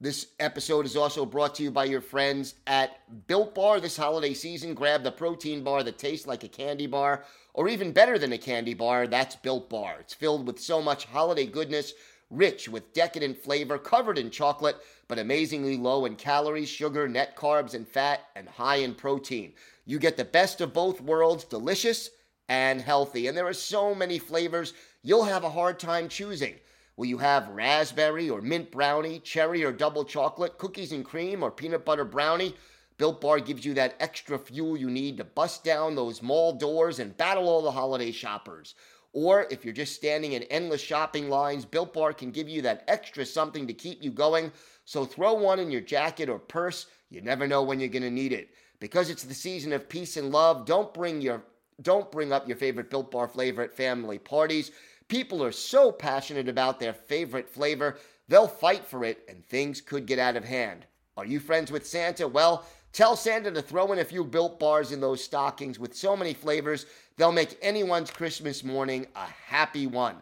This 0.00 0.28
episode 0.38 0.86
is 0.86 0.96
also 0.96 1.26
brought 1.26 1.56
to 1.56 1.64
you 1.64 1.70
by 1.70 1.84
your 1.84 2.00
friends 2.00 2.54
at 2.66 3.26
Built 3.26 3.54
Bar. 3.54 3.80
This 3.80 3.96
holiday 3.96 4.32
season, 4.32 4.72
grab 4.72 5.02
the 5.02 5.12
protein 5.12 5.62
bar 5.62 5.82
that 5.82 5.98
tastes 5.98 6.26
like 6.26 6.44
a 6.44 6.48
candy 6.48 6.86
bar, 6.86 7.24
or 7.52 7.68
even 7.68 7.92
better 7.92 8.18
than 8.18 8.32
a 8.32 8.38
candy 8.38 8.74
bar, 8.74 9.06
that's 9.06 9.36
Built 9.36 9.68
Bar. 9.68 9.96
It's 10.00 10.14
filled 10.14 10.46
with 10.46 10.60
so 10.60 10.80
much 10.80 11.04
holiday 11.04 11.46
goodness, 11.46 11.92
rich 12.30 12.68
with 12.68 12.92
decadent 12.92 13.38
flavor, 13.38 13.78
covered 13.78 14.18
in 14.18 14.30
chocolate, 14.30 14.76
but 15.08 15.18
amazingly 15.18 15.76
low 15.76 16.04
in 16.04 16.16
calories, 16.16 16.68
sugar, 16.68 17.08
net 17.08 17.36
carbs, 17.36 17.74
and 17.74 17.88
fat, 17.88 18.20
and 18.36 18.48
high 18.48 18.76
in 18.76 18.94
protein. 18.94 19.52
You 19.86 19.98
get 19.98 20.16
the 20.16 20.24
best 20.24 20.60
of 20.60 20.72
both 20.72 21.00
worlds, 21.00 21.44
delicious 21.44 22.10
and 22.48 22.80
healthy. 22.80 23.26
And 23.26 23.36
there 23.36 23.46
are 23.46 23.52
so 23.52 23.94
many 23.94 24.18
flavors, 24.18 24.74
you'll 25.02 25.24
have 25.24 25.44
a 25.44 25.50
hard 25.50 25.78
time 25.78 26.08
choosing. 26.08 26.54
Will 26.96 27.06
you 27.06 27.18
have 27.18 27.48
raspberry 27.48 28.28
or 28.28 28.42
mint 28.42 28.70
brownie, 28.70 29.20
cherry 29.20 29.64
or 29.64 29.72
double 29.72 30.04
chocolate, 30.04 30.58
cookies 30.58 30.92
and 30.92 31.04
cream, 31.04 31.42
or 31.42 31.50
peanut 31.50 31.84
butter 31.84 32.04
brownie? 32.04 32.54
Built 32.98 33.20
Bar 33.20 33.38
gives 33.38 33.64
you 33.64 33.74
that 33.74 33.94
extra 34.00 34.36
fuel 34.36 34.76
you 34.76 34.90
need 34.90 35.18
to 35.18 35.24
bust 35.24 35.62
down 35.62 35.94
those 35.94 36.20
mall 36.20 36.52
doors 36.52 36.98
and 36.98 37.16
battle 37.16 37.48
all 37.48 37.62
the 37.62 37.70
holiday 37.70 38.10
shoppers. 38.10 38.74
Or 39.12 39.46
if 39.50 39.64
you're 39.64 39.74
just 39.74 39.94
standing 39.94 40.32
in 40.32 40.42
endless 40.44 40.80
shopping 40.80 41.28
lines, 41.28 41.64
Built 41.64 41.94
Bar 41.94 42.12
can 42.12 42.30
give 42.30 42.48
you 42.48 42.62
that 42.62 42.84
extra 42.88 43.24
something 43.24 43.66
to 43.66 43.72
keep 43.72 44.02
you 44.02 44.10
going. 44.10 44.52
So 44.84 45.04
throw 45.04 45.34
one 45.34 45.58
in 45.58 45.70
your 45.70 45.80
jacket 45.80 46.28
or 46.28 46.38
purse. 46.38 46.86
You 47.10 47.20
never 47.20 47.46
know 47.46 47.62
when 47.62 47.80
you're 47.80 47.88
going 47.88 48.02
to 48.02 48.10
need 48.10 48.32
it. 48.32 48.50
Because 48.80 49.10
it's 49.10 49.24
the 49.24 49.34
season 49.34 49.72
of 49.72 49.88
peace 49.88 50.16
and 50.16 50.30
love, 50.30 50.66
don't 50.66 50.94
bring 50.94 51.20
your 51.20 51.42
don't 51.80 52.10
bring 52.10 52.32
up 52.32 52.48
your 52.48 52.56
favorite 52.56 52.90
Built 52.90 53.10
Bar 53.10 53.28
flavor 53.28 53.62
at 53.62 53.76
family 53.76 54.18
parties. 54.18 54.72
People 55.06 55.44
are 55.44 55.52
so 55.52 55.92
passionate 55.92 56.48
about 56.48 56.80
their 56.80 56.92
favorite 56.92 57.48
flavor, 57.48 57.98
they'll 58.28 58.48
fight 58.48 58.84
for 58.84 59.04
it 59.04 59.24
and 59.28 59.44
things 59.44 59.80
could 59.80 60.04
get 60.04 60.18
out 60.18 60.36
of 60.36 60.44
hand. 60.44 60.86
Are 61.16 61.24
you 61.24 61.40
friends 61.40 61.72
with 61.72 61.86
Santa? 61.86 62.28
Well, 62.28 62.64
tell 62.92 63.16
Santa 63.16 63.50
to 63.50 63.62
throw 63.62 63.92
in 63.92 63.98
a 63.98 64.04
few 64.04 64.24
built 64.24 64.58
bars 64.58 64.92
in 64.92 65.00
those 65.00 65.22
stockings 65.22 65.78
with 65.78 65.96
so 65.96 66.16
many 66.16 66.34
flavors, 66.34 66.86
they'll 67.16 67.32
make 67.32 67.58
anyone's 67.62 68.10
Christmas 68.10 68.64
morning 68.64 69.06
a 69.16 69.26
happy 69.26 69.86
one. 69.86 70.16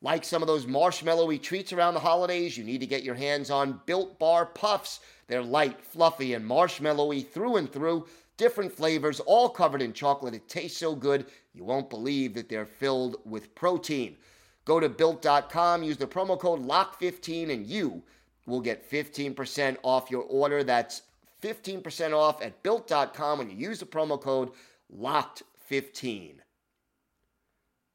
Like 0.00 0.24
some 0.24 0.42
of 0.42 0.48
those 0.48 0.66
marshmallowy 0.66 1.40
treats 1.40 1.72
around 1.72 1.94
the 1.94 2.00
holidays, 2.00 2.58
you 2.58 2.64
need 2.64 2.80
to 2.80 2.86
get 2.86 3.04
your 3.04 3.14
hands 3.14 3.50
on 3.50 3.80
Built 3.86 4.18
Bar 4.18 4.46
Puffs. 4.46 5.00
They're 5.28 5.42
light, 5.42 5.80
fluffy, 5.80 6.34
and 6.34 6.44
marshmallowy 6.44 7.28
through 7.28 7.56
and 7.56 7.72
through 7.72 8.06
different 8.36 8.72
flavors, 8.72 9.20
all 9.20 9.48
covered 9.48 9.80
in 9.80 9.92
chocolate. 9.92 10.34
It 10.34 10.48
tastes 10.48 10.78
so 10.78 10.96
good, 10.96 11.26
you 11.54 11.62
won't 11.62 11.88
believe 11.88 12.34
that 12.34 12.48
they're 12.48 12.66
filled 12.66 13.16
with 13.24 13.54
protein. 13.54 14.16
Go 14.64 14.80
to 14.80 14.88
built.com, 14.88 15.82
use 15.82 15.96
the 15.96 16.06
promo 16.06 16.38
code 16.38 16.66
LOCK15, 16.66 17.52
and 17.52 17.66
you 17.66 18.02
will 18.46 18.60
get 18.60 18.90
15% 18.90 19.76
off 19.82 20.10
your 20.10 20.22
order. 20.22 20.64
That's 20.64 21.02
15% 21.42 22.12
off 22.12 22.42
at 22.42 22.62
built.com 22.62 23.38
when 23.38 23.50
you 23.50 23.56
use 23.56 23.80
the 23.80 23.86
promo 23.86 24.20
code 24.20 24.50
LOCKED15. 24.96 26.36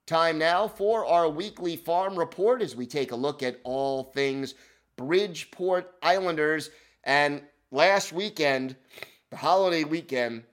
Time 0.06 0.38
now 0.38 0.68
for 0.68 1.06
our 1.06 1.28
weekly 1.30 1.76
farm 1.76 2.16
report 2.16 2.62
as 2.62 2.76
we 2.76 2.86
take 2.86 3.12
a 3.12 3.16
look 3.16 3.44
at 3.44 3.60
all 3.64 4.04
things 4.04 4.54
Bridgeport 4.96 5.94
Islanders. 6.02 6.70
And 7.04 7.42
last 7.72 8.14
weekend, 8.14 8.76
the 9.30 9.38
holiday 9.38 9.84
weekend, 9.84 10.44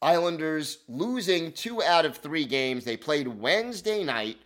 Islanders 0.00 0.78
losing 0.88 1.52
two 1.52 1.82
out 1.82 2.04
of 2.04 2.18
three 2.18 2.44
games. 2.44 2.84
They 2.84 2.96
played 2.96 3.26
Wednesday 3.26 4.04
night 4.04 4.38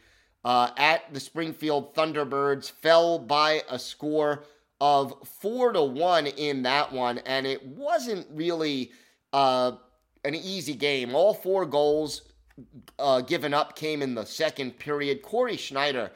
uh, 0.45 0.71
at 0.77 1.13
the 1.13 1.21
Springfield 1.21 1.95
Thunderbirds, 1.95 2.71
fell 2.71 3.19
by 3.19 3.63
a 3.69 3.79
score 3.79 4.45
of 4.81 5.15
four 5.41 5.73
to 5.73 5.83
one 5.83 6.27
in 6.27 6.63
that 6.63 6.93
one, 6.93 7.19
and 7.19 7.47
it 7.47 7.65
wasn't 7.67 8.27
really 8.31 8.93
uh, 9.33 9.73
an 10.25 10.35
easy 10.35 10.75
game. 10.75 11.15
All 11.15 11.35
four 11.35 11.67
goals 11.67 12.23
uh, 12.99 13.21
given 13.23 13.55
up 13.55 13.77
came 13.77 14.03
in 14.03 14.15
the 14.15 14.25
second 14.25 14.79
period. 14.79 15.23
Cory 15.23 15.57
Schneider 15.57 16.11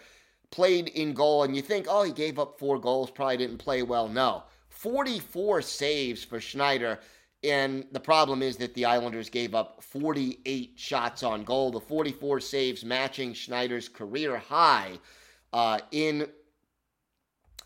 played 0.50 0.88
in 0.88 1.14
goal, 1.14 1.42
and 1.42 1.57
you 1.57 1.62
think, 1.62 1.87
oh, 1.88 2.02
he 2.02 2.12
gave 2.12 2.38
up 2.38 2.59
four 2.59 2.78
goals, 2.78 3.11
probably 3.11 3.38
didn't 3.38 3.59
play 3.59 3.83
well. 3.83 4.09
No. 4.09 4.45
44 4.69 5.62
saves 5.62 6.25
for 6.25 6.40
Schneider. 6.40 6.99
And 7.45 7.87
the 7.90 8.00
problem 8.00 8.42
is 8.42 8.57
that 8.59 8.75
the 8.75 8.85
Islanders 8.85 9.28
gave 9.28 9.54
up 9.54 9.83
48 9.83 10.75
shots 10.76 11.23
on 11.23 11.42
goal, 11.42 11.71
the 11.73 11.81
44 11.81 12.38
saves 12.40 12.85
matching 12.85 13.33
Schneider's 13.33 13.88
career 13.88 14.37
high 14.37 14.99
uh, 15.52 15.81
in 15.90 16.28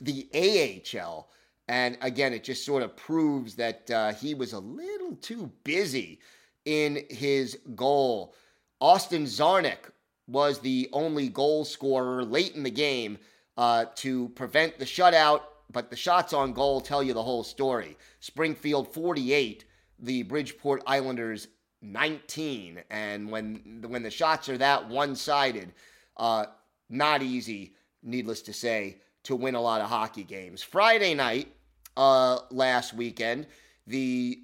the 0.00 0.28
AHL. 0.34 1.28
And 1.68 1.98
again, 2.00 2.32
it 2.32 2.44
just 2.44 2.64
sort 2.64 2.82
of 2.82 2.96
proves 2.96 3.56
that 3.56 3.90
uh, 3.90 4.12
he 4.12 4.34
was 4.34 4.52
a 4.52 4.60
little 4.60 5.16
too 5.16 5.50
busy 5.64 6.20
in 6.64 7.04
his 7.10 7.58
goal. 7.74 8.34
Austin 8.80 9.24
Czarnik 9.24 9.90
was 10.28 10.60
the 10.60 10.88
only 10.92 11.28
goal 11.28 11.64
scorer 11.64 12.24
late 12.24 12.54
in 12.54 12.62
the 12.62 12.70
game 12.70 13.18
uh, 13.56 13.86
to 13.96 14.28
prevent 14.30 14.78
the 14.78 14.84
shutout 14.84 15.42
but 15.70 15.90
the 15.90 15.96
shots 15.96 16.32
on 16.32 16.52
goal 16.52 16.80
tell 16.80 17.02
you 17.02 17.12
the 17.12 17.22
whole 17.22 17.44
story. 17.44 17.96
Springfield 18.20 18.92
48, 18.92 19.64
the 19.98 20.22
Bridgeport 20.22 20.82
Islanders 20.86 21.48
19, 21.82 22.82
and 22.90 23.30
when 23.30 23.84
when 23.86 24.02
the 24.02 24.10
shots 24.10 24.48
are 24.48 24.58
that 24.58 24.88
one-sided, 24.88 25.72
uh, 26.16 26.46
not 26.88 27.22
easy, 27.22 27.74
needless 28.02 28.42
to 28.42 28.52
say, 28.52 28.98
to 29.26 29.36
win 29.36 29.54
a 29.54 29.60
lot 29.60 29.80
of 29.80 29.88
hockey 29.88 30.22
games. 30.22 30.62
Friday 30.62 31.14
night, 31.14 31.52
uh, 31.96 32.38
last 32.50 32.94
weekend, 32.94 33.46
the 33.86 34.40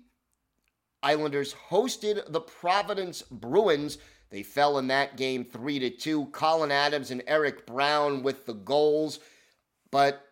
Islanders 1.03 1.55
hosted 1.71 2.31
the 2.33 2.41
Providence 2.41 3.23
Bruins. 3.23 3.99
They 4.31 4.43
fell 4.43 4.79
in 4.79 4.89
that 4.89 5.17
game 5.17 5.45
3 5.45 5.79
to 5.81 5.91
2. 5.91 6.27
Collin 6.27 6.73
Adams 6.73 7.11
and 7.11 7.23
Eric 7.27 7.67
Brown 7.67 8.23
with 8.23 8.47
the 8.47 8.55
goals. 8.55 9.21
But, 9.91 10.25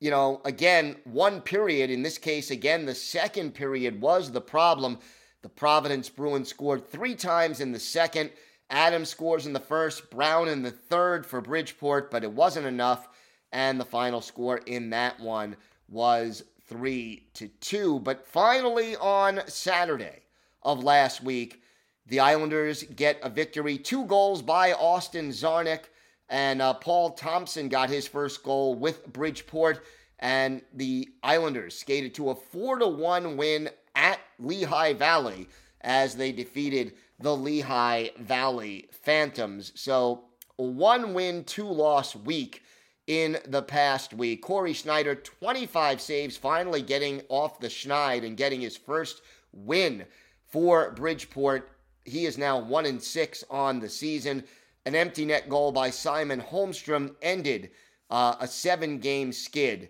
you 0.00 0.10
know, 0.10 0.42
again, 0.44 0.96
one 1.04 1.40
period, 1.40 1.90
in 1.90 2.02
this 2.02 2.18
case, 2.18 2.50
again, 2.50 2.84
the 2.84 2.94
second 2.94 3.54
period 3.54 4.00
was 4.00 4.30
the 4.30 4.40
problem. 4.40 4.98
The 5.42 5.48
Providence 5.48 6.10
Bruins 6.10 6.48
scored 6.48 6.88
three 6.88 7.14
times 7.14 7.60
in 7.60 7.72
the 7.72 7.80
second. 7.80 8.30
Adams 8.70 9.08
scores 9.08 9.46
in 9.46 9.52
the 9.52 9.60
first, 9.60 10.10
Brown 10.10 10.48
in 10.48 10.62
the 10.62 10.70
third 10.70 11.24
for 11.24 11.40
Bridgeport, 11.40 12.10
but 12.10 12.24
it 12.24 12.32
wasn't 12.32 12.66
enough. 12.66 13.08
And 13.54 13.78
the 13.78 13.84
final 13.84 14.20
score 14.20 14.58
in 14.66 14.90
that 14.90 15.20
one 15.20 15.56
was 15.88 16.42
three 16.66 17.28
to 17.34 17.46
two. 17.60 18.00
But 18.00 18.26
finally, 18.26 18.96
on 18.96 19.42
Saturday 19.46 20.22
of 20.64 20.82
last 20.82 21.22
week, 21.22 21.62
the 22.08 22.18
Islanders 22.18 22.82
get 22.82 23.20
a 23.22 23.30
victory. 23.30 23.78
Two 23.78 24.06
goals 24.06 24.42
by 24.42 24.72
Austin 24.72 25.30
Czarnik, 25.30 25.84
and 26.28 26.60
uh, 26.60 26.74
Paul 26.74 27.12
Thompson 27.12 27.68
got 27.68 27.90
his 27.90 28.08
first 28.08 28.42
goal 28.42 28.74
with 28.74 29.06
Bridgeport. 29.12 29.84
And 30.18 30.60
the 30.72 31.08
Islanders 31.22 31.78
skated 31.78 32.12
to 32.14 32.30
a 32.30 32.34
four 32.34 32.78
to 32.78 32.88
one 32.88 33.36
win 33.36 33.70
at 33.94 34.18
Lehigh 34.40 34.94
Valley 34.94 35.48
as 35.82 36.16
they 36.16 36.32
defeated 36.32 36.94
the 37.20 37.36
Lehigh 37.36 38.08
Valley 38.18 38.88
Phantoms. 38.90 39.70
So, 39.76 40.24
one 40.56 41.14
win, 41.14 41.44
two 41.44 41.68
loss 41.68 42.16
week 42.16 42.63
in 43.06 43.38
the 43.46 43.62
past 43.62 44.14
week. 44.14 44.42
Cory 44.42 44.72
Schneider, 44.72 45.14
25 45.14 46.00
saves, 46.00 46.36
finally 46.36 46.82
getting 46.82 47.22
off 47.28 47.60
the 47.60 47.68
schneid 47.68 48.24
and 48.24 48.36
getting 48.36 48.60
his 48.60 48.76
first 48.76 49.22
win 49.52 50.04
for 50.46 50.92
Bridgeport. 50.92 51.70
He 52.04 52.26
is 52.26 52.38
now 52.38 52.58
1 52.58 52.86
and 52.86 53.02
6 53.02 53.44
on 53.50 53.80
the 53.80 53.88
season. 53.88 54.44
An 54.86 54.94
empty 54.94 55.24
net 55.24 55.48
goal 55.48 55.72
by 55.72 55.90
Simon 55.90 56.40
Holmstrom 56.40 57.14
ended 57.22 57.70
uh, 58.10 58.36
a 58.40 58.46
seven 58.46 58.98
game 58.98 59.32
skid 59.32 59.88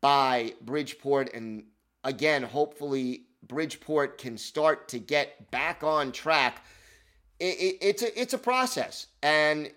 by 0.00 0.52
Bridgeport. 0.62 1.32
And 1.34 1.64
again, 2.04 2.42
hopefully, 2.42 3.22
Bridgeport 3.48 4.18
can 4.18 4.36
start 4.36 4.88
to 4.88 4.98
get 4.98 5.50
back 5.50 5.82
on 5.82 6.12
track. 6.12 6.64
It, 7.40 7.58
it, 7.58 7.78
it's, 7.80 8.02
a, 8.02 8.20
it's 8.20 8.34
a 8.34 8.38
process, 8.38 9.08
and 9.22 9.70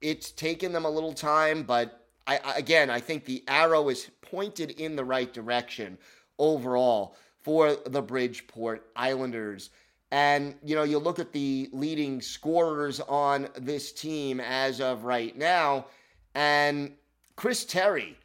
it's 0.00 0.30
taken 0.30 0.72
them 0.72 0.84
a 0.84 0.90
little 0.90 1.12
time, 1.12 1.62
but 1.64 1.99
I, 2.30 2.54
again, 2.56 2.90
I 2.90 3.00
think 3.00 3.24
the 3.24 3.42
arrow 3.48 3.88
is 3.88 4.08
pointed 4.22 4.72
in 4.72 4.94
the 4.94 5.04
right 5.04 5.32
direction 5.32 5.98
overall 6.38 7.16
for 7.42 7.74
the 7.74 8.02
Bridgeport 8.02 8.86
Islanders. 8.94 9.70
And, 10.12 10.54
you 10.64 10.76
know, 10.76 10.84
you 10.84 10.98
look 10.98 11.18
at 11.18 11.32
the 11.32 11.68
leading 11.72 12.20
scorers 12.20 13.00
on 13.00 13.48
this 13.56 13.90
team 13.90 14.38
as 14.38 14.80
of 14.80 15.04
right 15.04 15.36
now, 15.36 15.86
and 16.34 16.92
Chris 17.34 17.64
Terry 17.64 18.16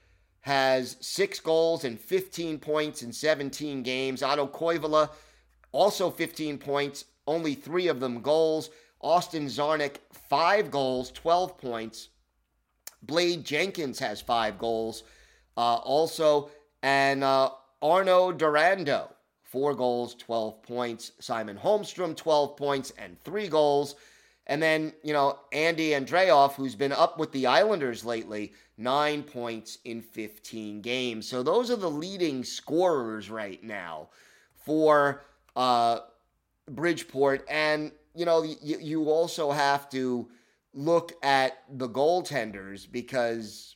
has 0.41 0.97
six 0.99 1.39
goals 1.39 1.83
and 1.83 1.99
15 1.99 2.59
points 2.59 3.01
in 3.01 3.11
17 3.11 3.81
games. 3.81 4.21
Otto 4.21 4.45
Koivula, 4.45 5.09
also 5.71 6.11
15 6.11 6.59
points, 6.59 7.05
only 7.25 7.55
three 7.55 7.87
of 7.87 7.99
them 7.99 8.21
goals. 8.21 8.69
Austin 9.01 9.47
Czarnik, 9.47 9.97
five 10.29 10.69
goals, 10.69 11.11
12 11.11 11.57
points. 11.57 12.09
Blade 13.05 13.43
Jenkins 13.43 13.99
has 13.99 14.21
five 14.21 14.57
goals 14.57 15.03
uh, 15.57 15.75
also. 15.75 16.49
And 16.83 17.23
uh, 17.23 17.51
Arnaud 17.81 18.33
Durandeau, 18.33 19.09
four 19.43 19.73
goals, 19.73 20.15
12 20.15 20.63
points. 20.63 21.11
Simon 21.19 21.57
Holmstrom, 21.57 22.15
12 22.15 22.57
points 22.57 22.93
and 22.97 23.21
three 23.23 23.47
goals. 23.47 23.95
And 24.47 24.61
then, 24.61 24.93
you 25.03 25.13
know, 25.13 25.39
Andy 25.51 25.89
Andreoff, 25.89 26.53
who's 26.53 26.75
been 26.75 26.91
up 26.91 27.17
with 27.17 27.31
the 27.31 27.47
Islanders 27.47 28.05
lately, 28.05 28.53
nine 28.77 29.23
points 29.23 29.79
in 29.85 30.01
15 30.01 30.81
games. 30.81 31.27
So 31.27 31.41
those 31.41 31.71
are 31.71 31.75
the 31.75 31.89
leading 31.89 32.43
scorers 32.43 33.29
right 33.31 33.63
now 33.63 34.09
for 34.53 35.23
uh, 35.55 35.99
Bridgeport. 36.69 37.43
And, 37.49 37.91
you 38.13 38.25
know, 38.25 38.43
you, 38.43 38.77
you 38.79 39.09
also 39.09 39.51
have 39.51 39.89
to 39.89 40.27
look 40.75 41.13
at 41.23 41.63
the 41.69 41.89
goaltenders 41.89 42.89
because 42.91 43.75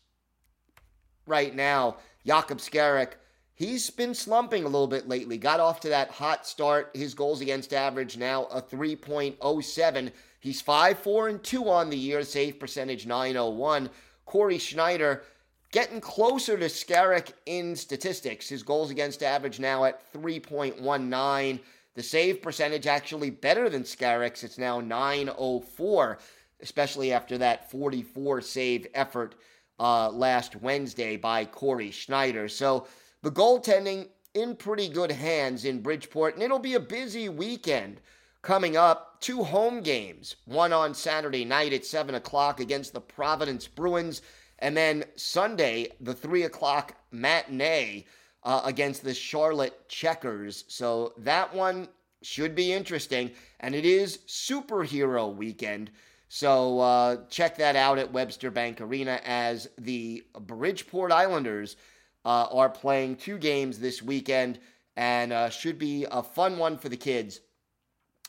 right 1.26 1.56
now, 1.56 1.98
Jakub 2.28 2.58
Skarek, 2.58 3.14
he's 3.56 3.90
been 3.90 4.14
slumping 4.14 4.64
a 4.64 4.68
little 4.68 4.88
bit 4.88 5.08
lately. 5.08 5.38
Got 5.38 5.60
off 5.60 5.80
to 5.82 5.90
that 5.90 6.12
hot 6.12 6.46
start. 6.46 6.92
His 6.94 7.14
goals 7.14 7.42
against 7.42 7.74
average 7.74 8.18
now 8.18 8.46
a 8.46 8.62
3.07. 8.62 10.12
He's 10.42 10.62
5 10.62 11.00
4 11.00 11.28
and 11.30 11.44
2 11.44 11.70
on 11.70 11.90
the 11.90 11.98
year, 11.98 12.24
save 12.24 12.60
percentage 12.60 13.06
901. 13.06 13.90
Cory 14.26 14.58
Schneider 14.58 15.24
getting 15.72 16.02
closer 16.02 16.58
to 16.58 16.66
Skarek 16.66 17.34
in 17.46 17.76
statistics. 17.76 18.50
His 18.50 18.64
goals 18.64 18.92
against 18.92 19.24
average 19.24 19.60
now 19.60 19.86
at 19.86 20.12
3.19. 20.14 21.60
The 21.96 22.04
save 22.04 22.42
percentage 22.42 22.88
actually 22.88 23.30
better 23.30 23.70
than 23.70 23.84
Skarek's. 23.84 24.44
It's 24.44 24.58
now 24.58 24.80
904 24.80 26.20
especially 26.62 27.12
after 27.12 27.38
that 27.38 27.70
44 27.72 28.42
save 28.42 28.88
effort 28.94 29.36
uh, 29.80 30.10
last 30.10 30.56
Wednesday 30.58 31.18
by 31.18 31.46
Cory 31.46 31.92
Schneider. 31.92 32.48
So 32.48 32.88
the 33.22 33.32
goaltending 33.32 34.08
in 34.34 34.56
pretty 34.56 34.90
good 34.90 35.12
hands 35.12 35.66
in 35.66 35.82
Bridgeport, 35.82 36.36
and 36.36 36.44
it'll 36.44 36.60
be 36.60 36.76
a 36.76 36.80
busy 36.80 37.30
weekend 37.30 38.02
coming 38.42 38.78
up. 38.78 39.20
Two 39.20 39.44
home 39.44 39.82
games, 39.82 40.38
one 40.46 40.72
on 40.72 40.94
Saturday 40.94 41.44
night 41.44 41.74
at 41.74 41.86
7 41.86 42.16
o'clock 42.16 42.60
against 42.60 42.94
the 42.94 43.02
Providence 43.02 43.68
Bruins, 43.68 44.22
and 44.60 44.76
then 44.78 45.04
Sunday, 45.16 45.90
the 46.00 46.14
3 46.14 46.44
o'clock 46.44 46.96
matinee 47.12 48.06
uh, 48.44 48.62
against 48.64 49.04
the 49.04 49.14
Charlotte 49.14 49.88
Checkers. 49.90 50.64
So 50.68 51.14
that 51.18 51.54
one 51.54 51.90
should 52.22 52.56
be 52.56 52.72
interesting, 52.72 53.32
and 53.60 53.76
it 53.76 53.86
is 53.86 54.20
superhero 54.28 55.34
weekend. 55.34 55.92
So 56.30 56.80
uh, 56.80 57.18
check 57.30 57.58
that 57.58 57.76
out 57.76 57.98
at 57.98 58.14
Webster 58.14 58.52
Bank 58.52 58.82
Arena 58.82 59.20
as 59.26 59.68
the 59.80 60.24
Bridgeport 60.40 61.12
Islanders 61.12 61.76
uh, 62.24 62.48
are 62.52 62.70
playing 62.70 63.16
two 63.16 63.40
games 63.40 63.80
this 63.80 64.04
weekend 64.04 64.60
and 64.96 65.34
uh, 65.34 65.50
should 65.50 65.80
be 65.80 66.06
a 66.12 66.22
fun 66.22 66.60
one 66.60 66.78
for 66.78 66.88
the 66.88 66.98
kids 66.98 67.42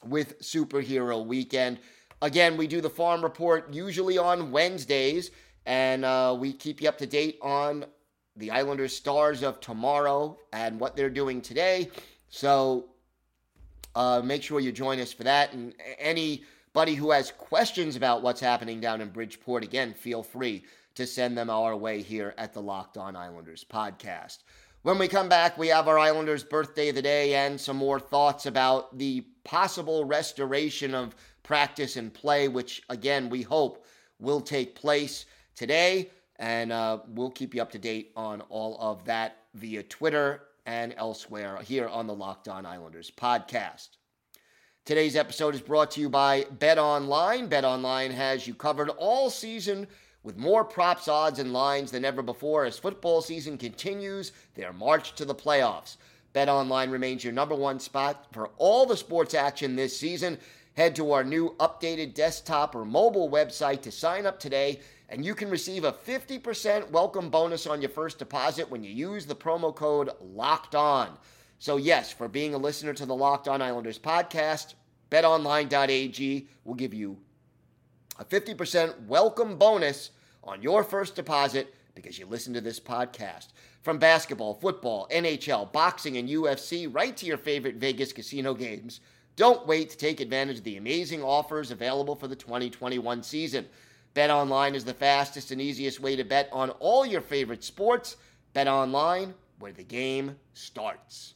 with 0.03 0.41
Superhero 0.41 1.25
Weekend. 1.27 1.79
Again, 2.23 2.57
we 2.57 2.67
do 2.67 2.81
the 2.81 2.89
farm 2.89 3.23
report 3.23 3.73
usually 3.73 4.17
on 4.17 4.51
Wednesdays, 4.51 5.31
and 5.67 6.05
uh, 6.07 6.35
we 6.39 6.55
keep 6.55 6.81
you 6.81 6.89
up 6.89 6.97
to 6.99 7.07
date 7.07 7.39
on 7.43 7.85
the 8.37 8.51
Islanders 8.51 8.97
stars 8.97 9.43
of 9.43 9.61
tomorrow 9.61 10.39
and 10.55 10.81
what 10.81 10.97
they're 10.97 11.11
doing 11.11 11.43
today. 11.43 11.91
So 12.31 12.87
uh, 13.95 14.23
make 14.25 14.43
sure 14.43 14.61
you 14.61 14.73
join 14.73 15.01
us 15.01 15.13
for 15.13 15.25
that 15.25 15.53
and 15.53 15.75
any 15.99 16.45
Buddy 16.73 16.95
who 16.95 17.11
has 17.11 17.33
questions 17.33 17.97
about 17.97 18.23
what's 18.23 18.41
happening 18.41 18.81
down 18.81 19.01
in 19.01 19.09
Bridgeport, 19.09 19.65
again, 19.65 19.93
feel 19.93 20.23
free 20.23 20.65
to 20.95 21.05
send 21.05 21.37
them 21.37 21.51
our 21.51 21.77
way 21.77 22.01
here 22.01 22.33
at 22.39 22.53
the 22.53 22.63
Locked 22.63 22.97
On 22.97 23.17
Islanders 23.17 23.65
podcast. 23.65 24.39
When 24.83 24.97
we 24.97 25.09
come 25.09 25.29
back, 25.29 25.59
we 25.59 25.69
have 25.69 25.89
our 25.89 25.99
Islanders 25.99 26.45
birthday 26.45 26.91
of 26.91 26.95
the 26.95 27.03
day 27.03 27.35
and 27.35 27.61
some 27.61 27.77
more 27.77 27.99
thoughts 27.99 28.47
about 28.47 28.97
the 28.97 29.23
possible 29.43 30.05
restoration 30.05 30.95
of 30.95 31.17
practice 31.43 31.97
and 31.97 32.15
play, 32.15 32.47
which 32.47 32.83
again, 32.89 33.29
we 33.29 33.43
hope 33.43 33.85
will 34.21 34.41
take 34.41 34.75
place 34.77 35.27
today. 35.57 36.11
And 36.37 36.71
uh, 36.71 37.01
we'll 37.09 37.31
keep 37.31 37.55
you 37.55 37.63
up 37.63 37.73
to 37.73 37.79
date 37.79 38.13
on 38.15 38.43
all 38.43 38.79
of 38.81 39.05
that 39.07 39.39
via 39.55 39.83
Twitter 39.83 40.43
and 40.67 40.95
elsewhere 40.97 41.59
here 41.63 41.89
on 41.89 42.07
the 42.07 42.15
Locked 42.15 42.49
On 42.49 42.65
Islanders 42.65 43.11
podcast. 43.11 43.89
Today's 44.87 45.15
episode 45.15 45.55
is 45.55 45.61
brought 45.61 45.91
to 45.93 46.01
you 46.01 46.09
by 46.09 46.47
Bet 46.59 46.79
Online. 46.79 47.47
Bet 47.47 47.67
Online 47.67 48.11
has 48.11 48.47
you 48.47 48.55
covered 48.55 48.89
all 48.89 49.29
season 49.29 49.87
with 50.23 50.39
more 50.39 50.65
props, 50.65 51.07
odds, 51.07 51.39
and 51.39 51.53
lines 51.53 51.91
than 51.91 52.05
ever 52.05 52.23
before 52.23 52.65
as 52.65 52.79
football 52.79 53.21
season 53.21 53.59
continues 53.59 54.33
their 54.55 54.73
march 54.73 55.15
to 55.17 55.27
the 55.27 55.35
playoffs. 55.35 55.99
Bet 56.33 56.49
Online 56.49 56.91
remains 56.91 57.23
your 57.23 57.33
number 57.35 57.55
one 57.55 57.79
spot 57.79 58.27
for 58.33 58.49
all 58.57 58.87
the 58.87 58.97
sports 58.97 59.35
action 59.35 59.77
this 59.77 59.97
season. 59.97 60.39
Head 60.73 60.97
to 60.97 61.13
our 61.13 61.25
new 61.25 61.55
updated 61.61 62.15
desktop 62.15 62.75
or 62.75 62.87
mobile 62.87 63.29
website 63.29 63.83
to 63.83 63.93
sign 63.93 64.25
up 64.25 64.41
today, 64.41 64.81
and 65.11 65.25
you 65.25 65.35
can 65.35 65.51
receive 65.51 65.85
a 65.85 65.93
50% 65.93 66.91
welcome 66.91 67.29
bonus 67.29 67.67
on 67.67 67.83
your 67.83 67.91
first 67.91 68.19
deposit 68.19 68.69
when 68.71 68.83
you 68.83 68.91
use 68.91 69.27
the 69.27 69.37
promo 69.37 69.77
code 69.77 70.09
LOCKED 70.23 70.75
ON. 70.75 71.19
So, 71.63 71.77
yes, 71.77 72.11
for 72.11 72.27
being 72.27 72.55
a 72.55 72.59
listener 72.59 72.95
to 72.95 73.05
the 73.05 73.15
Locked 73.15 73.47
On 73.47 73.61
Islanders 73.61 73.99
podcast, 73.99 74.73
betonline.ag 75.11 76.49
will 76.65 76.75
give 76.75 76.95
you 76.95 77.19
a 78.19 78.25
50% 78.25 79.07
welcome 79.07 79.59
bonus 79.59 80.13
on 80.43 80.63
your 80.63 80.83
first 80.83 81.15
deposit 81.15 81.75
because 81.95 82.19
you 82.19 82.25
listen 82.25 82.55
to 82.55 82.63
this 82.63 82.81
podcast. 82.81 83.49
From 83.83 83.99
basketball, 83.99 84.55
football, 84.55 85.07
NHL, 85.13 85.71
boxing, 85.71 86.17
and 86.17 86.31
UFC, 86.31 86.89
right 86.91 87.15
to 87.19 87.27
your 87.27 87.37
favorite 87.37 87.77
Vegas 87.77 88.15
casino 88.15 88.55
games, 88.55 89.01
Don't 89.37 89.67
wait 89.67 89.91
to 89.91 89.99
take 89.99 90.21
advantage 90.21 90.59
of 90.59 90.65
the 90.65 90.79
amazing 90.79 91.23
offers 91.23 91.71
available 91.71 92.17
for 92.17 92.27
the 92.27 92.37
2021 92.37 93.23
season. 93.23 93.67
BetOnline 94.15 94.75
is 94.75 94.85
the 94.87 94.95
fastest 94.95 95.51
and 95.51 95.61
easiest 95.61 96.01
way 96.01 96.17
to 96.17 96.25
bet 96.25 96.49
on 96.53 96.71
all 96.81 97.05
your 97.05 97.21
favorite 97.21 97.65
sports. 97.65 98.17
BetOnline, 98.55 99.35
where 99.59 99.73
the 99.73 99.85
game 99.85 100.37
starts. 100.55 101.35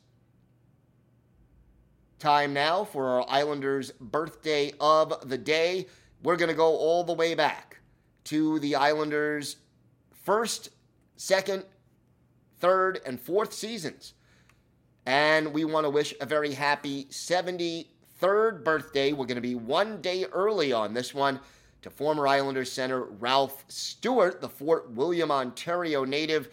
Time 2.24 2.54
now 2.54 2.84
for 2.84 3.06
our 3.20 3.26
Islanders' 3.28 3.90
birthday 4.00 4.72
of 4.80 5.28
the 5.28 5.36
day. 5.36 5.88
We're 6.22 6.38
going 6.38 6.48
to 6.48 6.54
go 6.54 6.74
all 6.74 7.04
the 7.04 7.12
way 7.12 7.34
back 7.34 7.80
to 8.24 8.58
the 8.60 8.76
Islanders' 8.76 9.56
first, 10.10 10.70
second, 11.16 11.66
third, 12.60 13.00
and 13.04 13.20
fourth 13.20 13.52
seasons. 13.52 14.14
And 15.04 15.52
we 15.52 15.66
want 15.66 15.84
to 15.84 15.90
wish 15.90 16.14
a 16.18 16.24
very 16.24 16.54
happy 16.54 17.04
73rd 17.10 18.64
birthday. 18.64 19.12
We're 19.12 19.26
going 19.26 19.34
to 19.34 19.42
be 19.42 19.54
one 19.54 20.00
day 20.00 20.24
early 20.32 20.72
on 20.72 20.94
this 20.94 21.12
one 21.12 21.40
to 21.82 21.90
former 21.90 22.26
Islanders 22.26 22.72
center 22.72 23.02
Ralph 23.02 23.66
Stewart, 23.68 24.40
the 24.40 24.48
Fort 24.48 24.90
William, 24.92 25.30
Ontario 25.30 26.06
native. 26.06 26.48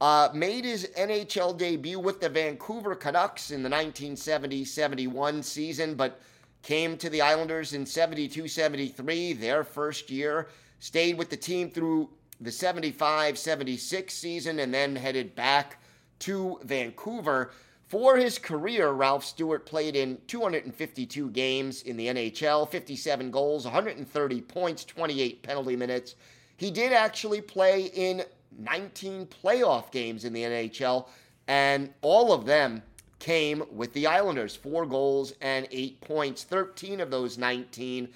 Uh, 0.00 0.28
made 0.34 0.64
his 0.64 0.90
NHL 0.98 1.56
debut 1.56 1.98
with 1.98 2.20
the 2.20 2.28
Vancouver 2.28 2.94
Canucks 2.94 3.50
in 3.50 3.62
the 3.62 3.70
1970 3.70 4.64
71 4.64 5.42
season, 5.42 5.94
but 5.94 6.20
came 6.62 6.98
to 6.98 7.08
the 7.08 7.22
Islanders 7.22 7.72
in 7.72 7.86
72 7.86 8.48
73, 8.48 9.32
their 9.34 9.64
first 9.64 10.10
year. 10.10 10.48
Stayed 10.80 11.16
with 11.16 11.30
the 11.30 11.36
team 11.36 11.70
through 11.70 12.10
the 12.40 12.52
75 12.52 13.38
76 13.38 14.12
season 14.12 14.58
and 14.60 14.74
then 14.74 14.94
headed 14.94 15.34
back 15.34 15.80
to 16.20 16.58
Vancouver. 16.64 17.52
For 17.88 18.16
his 18.16 18.36
career, 18.38 18.90
Ralph 18.90 19.24
Stewart 19.24 19.64
played 19.64 19.94
in 19.94 20.18
252 20.26 21.30
games 21.30 21.82
in 21.82 21.96
the 21.96 22.08
NHL, 22.08 22.68
57 22.68 23.30
goals, 23.30 23.64
130 23.64 24.40
points, 24.42 24.84
28 24.84 25.42
penalty 25.42 25.76
minutes. 25.76 26.16
He 26.56 26.70
did 26.70 26.92
actually 26.92 27.40
play 27.40 27.84
in 27.94 28.24
19 28.58 29.26
playoff 29.26 29.90
games 29.90 30.24
in 30.24 30.32
the 30.32 30.42
NHL, 30.42 31.06
and 31.48 31.92
all 32.02 32.32
of 32.32 32.44
them 32.46 32.82
came 33.18 33.62
with 33.70 33.92
the 33.92 34.06
Islanders 34.06 34.54
four 34.54 34.86
goals 34.86 35.32
and 35.40 35.66
eight 35.70 36.00
points, 36.00 36.44
13 36.44 37.00
of 37.00 37.10
those 37.10 37.38
19 37.38 38.08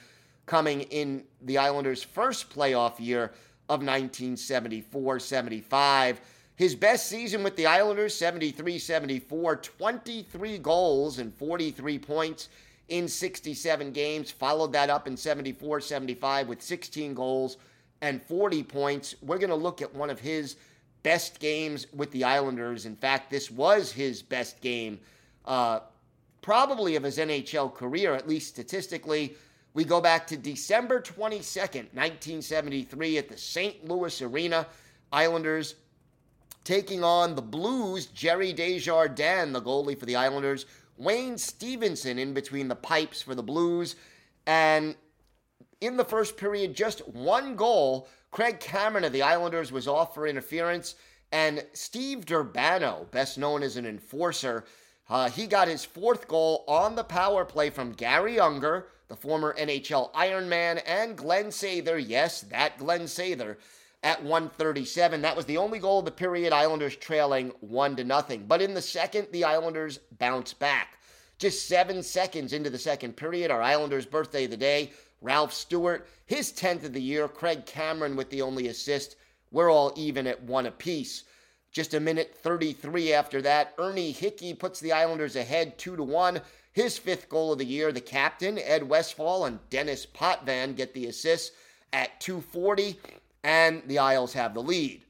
coming 0.46 0.82
in 0.82 1.24
the 1.42 1.58
Islanders' 1.58 2.02
first 2.02 2.50
playoff 2.50 2.98
year 2.98 3.32
of 3.68 3.80
1974 3.80 5.20
75. 5.20 6.20
His 6.56 6.74
best 6.74 7.06
season 7.06 7.42
with 7.42 7.56
the 7.56 7.66
Islanders, 7.66 8.14
73 8.14 8.78
74, 8.78 9.56
23 9.56 10.58
goals 10.58 11.18
and 11.18 11.34
43 11.34 11.98
points 11.98 12.48
in 12.88 13.08
67 13.08 13.92
games. 13.92 14.30
Followed 14.30 14.72
that 14.72 14.90
up 14.90 15.06
in 15.06 15.16
74 15.16 15.80
75 15.80 16.48
with 16.48 16.60
16 16.60 17.14
goals 17.14 17.56
and 18.02 18.22
40 18.22 18.62
points. 18.64 19.14
We're 19.22 19.38
going 19.38 19.50
to 19.50 19.56
look 19.56 19.82
at 19.82 19.94
one 19.94 20.10
of 20.10 20.20
his 20.20 20.56
best 21.02 21.38
games 21.38 21.86
with 21.94 22.10
the 22.10 22.24
Islanders. 22.24 22.86
In 22.86 22.96
fact, 22.96 23.30
this 23.30 23.50
was 23.50 23.92
his 23.92 24.22
best 24.22 24.60
game, 24.60 25.00
uh, 25.44 25.80
probably 26.42 26.96
of 26.96 27.02
his 27.02 27.18
NHL 27.18 27.74
career, 27.74 28.14
at 28.14 28.28
least 28.28 28.48
statistically. 28.48 29.34
We 29.72 29.84
go 29.84 30.00
back 30.00 30.26
to 30.28 30.36
December 30.36 31.00
22nd, 31.00 31.94
1973, 31.94 33.18
at 33.18 33.28
the 33.28 33.38
St. 33.38 33.88
Louis 33.88 34.20
Arena. 34.22 34.66
Islanders 35.12 35.74
taking 36.64 37.02
on 37.02 37.34
the 37.34 37.42
Blues, 37.42 38.06
Gerry 38.06 38.52
Desjardins, 38.52 39.52
the 39.52 39.62
goalie 39.62 39.98
for 39.98 40.06
the 40.06 40.16
Islanders, 40.16 40.66
Wayne 40.98 41.38
Stephenson 41.38 42.18
in 42.18 42.34
between 42.34 42.68
the 42.68 42.76
pipes 42.76 43.22
for 43.22 43.34
the 43.34 43.42
Blues, 43.42 43.96
and 44.46 44.94
in 45.80 45.96
the 45.96 46.04
first 46.04 46.36
period, 46.36 46.74
just 46.74 47.06
one 47.08 47.56
goal. 47.56 48.08
Craig 48.30 48.60
Cameron 48.60 49.04
of 49.04 49.12
the 49.12 49.22
Islanders 49.22 49.72
was 49.72 49.88
off 49.88 50.14
for 50.14 50.26
interference, 50.26 50.94
and 51.32 51.64
Steve 51.72 52.26
Durbano, 52.26 53.06
best 53.10 53.38
known 53.38 53.62
as 53.62 53.76
an 53.76 53.86
enforcer, 53.86 54.64
uh, 55.08 55.28
he 55.28 55.46
got 55.46 55.66
his 55.66 55.84
fourth 55.84 56.28
goal 56.28 56.64
on 56.68 56.94
the 56.94 57.02
power 57.02 57.44
play 57.44 57.68
from 57.68 57.92
Garry 57.92 58.38
Unger, 58.38 58.86
the 59.08 59.16
former 59.16 59.56
NHL 59.58 60.12
Ironman, 60.12 60.80
and 60.86 61.16
Glenn 61.16 61.46
Sather. 61.46 62.02
Yes, 62.04 62.42
that 62.42 62.78
Glenn 62.78 63.02
Sather 63.02 63.56
at 64.04 64.22
137. 64.22 65.20
That 65.22 65.36
was 65.36 65.46
the 65.46 65.56
only 65.56 65.80
goal 65.80 65.98
of 65.98 66.04
the 66.04 66.12
period. 66.12 66.52
Islanders 66.52 66.94
trailing 66.94 67.48
one 67.60 67.96
to 67.96 68.04
nothing. 68.04 68.44
But 68.46 68.62
in 68.62 68.72
the 68.72 68.80
second, 68.80 69.26
the 69.32 69.44
Islanders 69.44 69.98
bounce 70.18 70.54
back. 70.54 70.98
Just 71.38 71.66
seven 71.66 72.02
seconds 72.02 72.52
into 72.52 72.70
the 72.70 72.78
second 72.78 73.16
period, 73.16 73.50
our 73.50 73.62
Islanders' 73.62 74.06
birthday 74.06 74.44
of 74.44 74.50
the 74.50 74.56
day, 74.56 74.92
Ralph 75.20 75.52
Stewart, 75.52 76.08
his 76.26 76.52
10th 76.52 76.84
of 76.84 76.92
the 76.92 77.02
year, 77.02 77.28
Craig 77.28 77.66
Cameron 77.66 78.16
with 78.16 78.30
the 78.30 78.42
only 78.42 78.68
assist. 78.68 79.16
We're 79.50 79.70
all 79.70 79.92
even 79.96 80.26
at 80.26 80.42
one 80.42 80.66
apiece. 80.66 81.24
Just 81.72 81.94
a 81.94 82.00
minute 82.00 82.34
33 82.34 83.12
after 83.12 83.42
that, 83.42 83.74
Ernie 83.78 84.12
Hicke 84.14 84.58
puts 84.58 84.80
the 84.80 84.92
Islanders 84.92 85.36
ahead 85.36 85.78
2 85.78 85.96
to 85.96 86.02
1. 86.02 86.40
His 86.72 86.98
fifth 86.98 87.28
goal 87.28 87.52
of 87.52 87.58
the 87.58 87.64
year, 87.64 87.92
the 87.92 88.00
captain, 88.00 88.58
Ed 88.58 88.88
Westfall, 88.88 89.44
and 89.44 89.58
Denis 89.70 90.06
Potvin 90.06 90.74
get 90.74 90.94
the 90.94 91.06
assists 91.06 91.54
at 91.92 92.20
240 92.20 92.98
and 93.42 93.82
the 93.86 93.98
Isles 93.98 94.32
have 94.34 94.54
the 94.54 94.62
lead. 94.62 95.02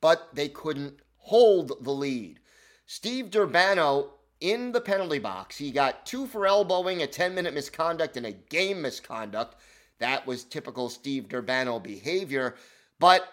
But 0.00 0.34
they 0.34 0.48
couldn't 0.48 1.00
hold 1.16 1.84
the 1.84 1.92
lead. 1.92 2.40
Steve 2.86 3.30
Durbano 3.30 4.14
in 4.42 4.72
the 4.72 4.80
penalty 4.80 5.20
box, 5.20 5.56
he 5.56 5.70
got 5.70 6.04
two 6.04 6.26
for 6.26 6.46
elbowing, 6.46 7.00
a 7.00 7.06
10 7.06 7.34
minute 7.34 7.54
misconduct, 7.54 8.16
and 8.16 8.26
a 8.26 8.32
game 8.32 8.82
misconduct. 8.82 9.54
That 10.00 10.26
was 10.26 10.42
typical 10.42 10.88
Steve 10.88 11.28
Durbano 11.28 11.78
behavior. 11.78 12.56
But 12.98 13.26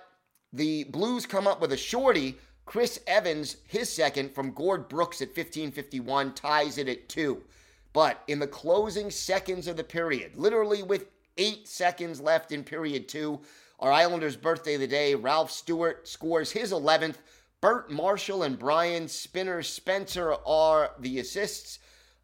the 0.53 0.83
Blues 0.85 1.25
come 1.25 1.47
up 1.47 1.61
with 1.61 1.73
a 1.73 1.77
shorty. 1.77 2.37
Chris 2.65 2.99
Evans, 3.07 3.57
his 3.65 3.91
second 3.91 4.35
from 4.35 4.51
Gord 4.51 4.87
Brooks 4.87 5.21
at 5.21 5.29
1551, 5.29 6.35
ties 6.35 6.77
it 6.77 6.87
at 6.87 7.09
two. 7.09 7.43
But 7.91 8.21
in 8.27 8.37
the 8.37 8.45
closing 8.47 9.09
seconds 9.09 9.67
of 9.67 9.77
the 9.77 9.83
period, 9.83 10.35
literally 10.35 10.83
with 10.83 11.07
eight 11.39 11.67
seconds 11.67 12.21
left 12.21 12.51
in 12.51 12.63
period 12.63 13.07
two, 13.07 13.41
our 13.79 13.91
Islanders' 13.91 14.35
birthday 14.35 14.75
of 14.75 14.81
the 14.81 14.87
day, 14.87 15.15
Ralph 15.15 15.49
Stewart 15.49 16.07
scores 16.07 16.51
his 16.51 16.71
11th. 16.71 17.15
Bert 17.61 17.91
Marshall 17.91 18.43
and 18.43 18.57
Brian 18.57 19.07
Spinner 19.07 19.61
Spencer 19.63 20.33
are 20.45 20.91
the 20.99 21.19
assists. 21.19 21.79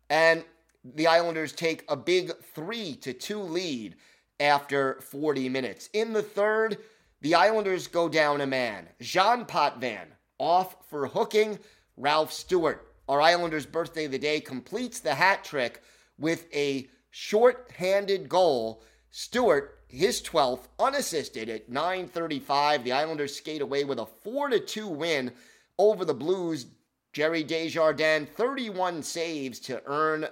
And 0.09 0.45
the 0.83 1.07
Islanders 1.07 1.51
take 1.51 1.83
a 1.89 1.97
big 1.97 2.31
3 2.53 2.95
to 2.97 3.13
2 3.13 3.41
lead 3.41 3.95
after 4.39 5.01
40 5.01 5.49
minutes. 5.49 5.89
In 5.93 6.13
the 6.13 6.21
third, 6.21 6.77
the 7.21 7.35
Islanders 7.35 7.87
go 7.87 8.07
down 8.07 8.41
a 8.41 8.47
man. 8.47 8.87
Jean 9.01 9.45
Potvin 9.45 10.07
off 10.37 10.75
for 10.89 11.07
hooking. 11.07 11.59
Ralph 11.97 12.31
Stewart, 12.31 12.93
our 13.07 13.21
Islanders' 13.21 13.65
birthday 13.65 14.05
of 14.05 14.11
the 14.11 14.19
day, 14.19 14.39
completes 14.39 14.99
the 14.99 15.15
hat 15.15 15.43
trick 15.43 15.81
with 16.17 16.45
a 16.53 16.87
short-handed 17.09 18.29
goal. 18.29 18.83
Stewart 19.11 19.79
his 19.95 20.21
12th, 20.21 20.67
unassisted 20.77 21.49
at 21.49 21.69
9:35. 21.69 22.83
The 22.83 22.91
Islanders 22.91 23.35
skate 23.35 23.61
away 23.61 23.85
with 23.85 23.99
a 23.99 24.05
4 24.05 24.49
2 24.59 24.87
win 24.87 25.31
over 25.77 26.03
the 26.03 26.13
Blues. 26.13 26.67
Gerry 27.13 27.43
Desjardins 27.43 28.27
31 28.35 29.01
saves 29.01 29.59
to 29.61 29.81
earn 29.85 30.27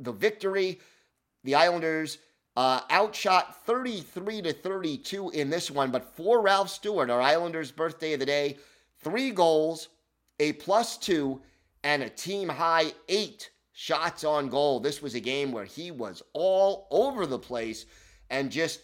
the 0.00 0.12
victory. 0.12 0.80
The 1.44 1.54
Islanders 1.54 2.18
uh, 2.56 2.80
outshot 2.90 3.64
33 3.64 4.42
to 4.42 4.52
32 4.52 5.30
in 5.30 5.48
this 5.48 5.70
one, 5.70 5.92
but 5.92 6.16
for 6.16 6.40
Ralph 6.40 6.70
Stewart, 6.70 7.10
our 7.10 7.20
Islanders' 7.20 7.70
birthday 7.70 8.14
of 8.14 8.20
the 8.20 8.26
day, 8.26 8.58
three 8.98 9.30
goals, 9.30 9.88
a 10.40 10.52
plus 10.54 10.98
two, 10.98 11.40
and 11.84 12.02
a 12.02 12.08
team 12.08 12.48
high 12.48 12.92
eight 13.08 13.50
shots 13.72 14.24
on 14.24 14.48
goal. 14.48 14.80
This 14.80 15.00
was 15.00 15.14
a 15.14 15.20
game 15.20 15.52
where 15.52 15.64
he 15.64 15.92
was 15.92 16.22
all 16.32 16.88
over 16.90 17.26
the 17.26 17.38
place 17.38 17.86
and 18.30 18.50
just 18.50 18.80